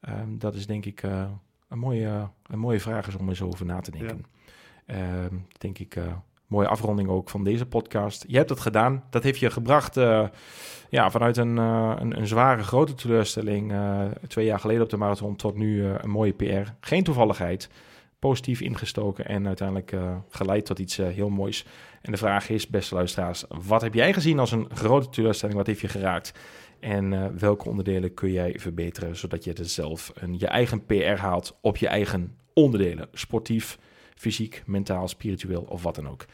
Ehm, 0.00 0.38
dat 0.38 0.54
is 0.54 0.66
denk 0.66 0.84
ik 0.84 1.02
eh, 1.02 1.30
een, 1.68 1.78
mooie, 1.78 2.28
een 2.46 2.58
mooie 2.58 2.80
vraag 2.80 3.08
is 3.08 3.16
om 3.16 3.28
eens 3.28 3.42
over 3.42 3.66
na 3.66 3.80
te 3.80 3.90
denken. 3.90 4.24
Ehm, 4.86 5.34
denk 5.58 5.78
ik, 5.78 5.96
eh, 5.96 6.12
mooie 6.54 6.68
afronding 6.68 7.08
ook 7.08 7.30
van 7.30 7.44
deze 7.44 7.66
podcast. 7.66 8.24
Je 8.28 8.36
hebt 8.36 8.50
het 8.50 8.60
gedaan. 8.60 9.04
Dat 9.10 9.22
heeft 9.22 9.38
je 9.38 9.50
gebracht 9.50 9.96
eh, 9.96 10.28
ja, 10.88 11.10
vanuit 11.10 11.36
een, 11.36 11.58
eh, 11.58 11.92
een, 11.98 12.18
een 12.18 12.26
zware, 12.26 12.62
grote 12.62 12.94
teleurstelling 12.94 13.72
eh, 13.72 14.00
twee 14.28 14.44
jaar 14.44 14.58
geleden 14.58 14.82
op 14.82 14.90
de 14.90 14.96
marathon 14.96 15.36
tot 15.36 15.56
nu 15.56 15.84
een 15.84 16.10
mooie 16.10 16.32
PR. 16.32 16.70
Geen 16.80 17.02
toevalligheid. 17.02 17.68
Positief 18.18 18.60
ingestoken 18.60 19.26
en 19.26 19.46
uiteindelijk 19.46 19.96
geleid 20.28 20.66
tot 20.66 20.78
iets 20.78 20.96
heel 20.96 21.28
moois. 21.28 21.66
En 22.02 22.12
de 22.12 22.18
vraag 22.18 22.48
is, 22.48 22.66
beste 22.66 22.94
luisteraars, 22.94 23.44
wat 23.48 23.82
heb 23.82 23.94
jij 23.94 24.12
gezien 24.12 24.38
als 24.38 24.52
een 24.52 24.68
grote 24.74 25.08
teleurstelling? 25.08 25.58
Wat 25.58 25.66
heeft 25.66 25.80
je 25.80 25.88
geraakt? 25.88 26.32
En 26.80 27.38
welke 27.38 27.68
onderdelen 27.68 28.14
kun 28.14 28.32
jij 28.32 28.54
verbeteren, 28.58 29.16
zodat 29.16 29.44
je 29.44 29.52
er 29.52 29.68
zelf 29.68 30.12
een, 30.14 30.38
je 30.38 30.46
eigen 30.46 30.84
PR 30.86 31.18
haalt 31.18 31.58
op 31.60 31.76
je 31.76 31.88
eigen 31.88 32.36
onderdelen? 32.54 33.08
Sportief, 33.12 33.78
fysiek, 34.14 34.62
mentaal, 34.66 35.08
spiritueel 35.08 35.64
of 35.68 35.82
wat 35.82 35.94
dan 35.94 36.08
ook. 36.08 36.26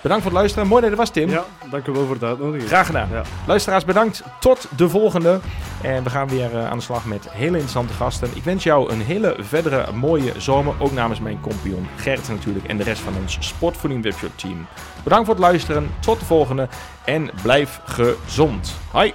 Bedankt 0.00 0.22
voor 0.22 0.32
het 0.32 0.40
luisteren. 0.40 0.68
Mooi 0.68 0.80
dat 0.80 0.90
je 0.90 0.96
er 0.96 1.02
was, 1.02 1.10
Tim. 1.10 1.30
Ja, 1.30 1.44
dank 1.70 1.86
u 1.86 1.92
wel 1.92 2.04
voor 2.04 2.14
het 2.14 2.24
uitnodigen. 2.24 2.68
Graag 2.68 2.86
gedaan. 2.86 3.08
Ja. 3.10 3.22
Luisteraars, 3.46 3.84
bedankt. 3.84 4.22
Tot 4.40 4.68
de 4.76 4.88
volgende. 4.88 5.40
En 5.82 6.04
we 6.04 6.10
gaan 6.10 6.28
weer 6.28 6.56
eh, 6.56 6.70
aan 6.70 6.76
de 6.76 6.84
slag 6.84 7.04
met 7.04 7.30
hele 7.30 7.52
interessante 7.52 7.92
gasten. 7.92 8.28
Ik 8.34 8.44
wens 8.44 8.64
jou 8.64 8.92
een 8.92 9.00
hele 9.00 9.36
verdere 9.38 9.92
mooie 9.92 10.32
zomer. 10.36 10.74
Ook 10.78 10.92
namens 10.92 11.20
mijn 11.20 11.40
compagnon 11.40 11.86
Gert 11.96 12.28
natuurlijk. 12.28 12.66
En 12.66 12.76
de 12.76 12.82
rest 12.82 13.00
van 13.00 13.16
ons 13.20 13.36
Sportvoeding 13.40 14.02
Webshop 14.02 14.32
team. 14.36 14.66
Bedankt 15.02 15.26
voor 15.26 15.34
het 15.34 15.44
luisteren. 15.44 15.90
Tot 16.00 16.18
de 16.18 16.24
volgende. 16.24 16.68
En 17.04 17.30
blijf 17.42 17.80
gezond. 17.84 18.74
Hoi. 18.90 19.14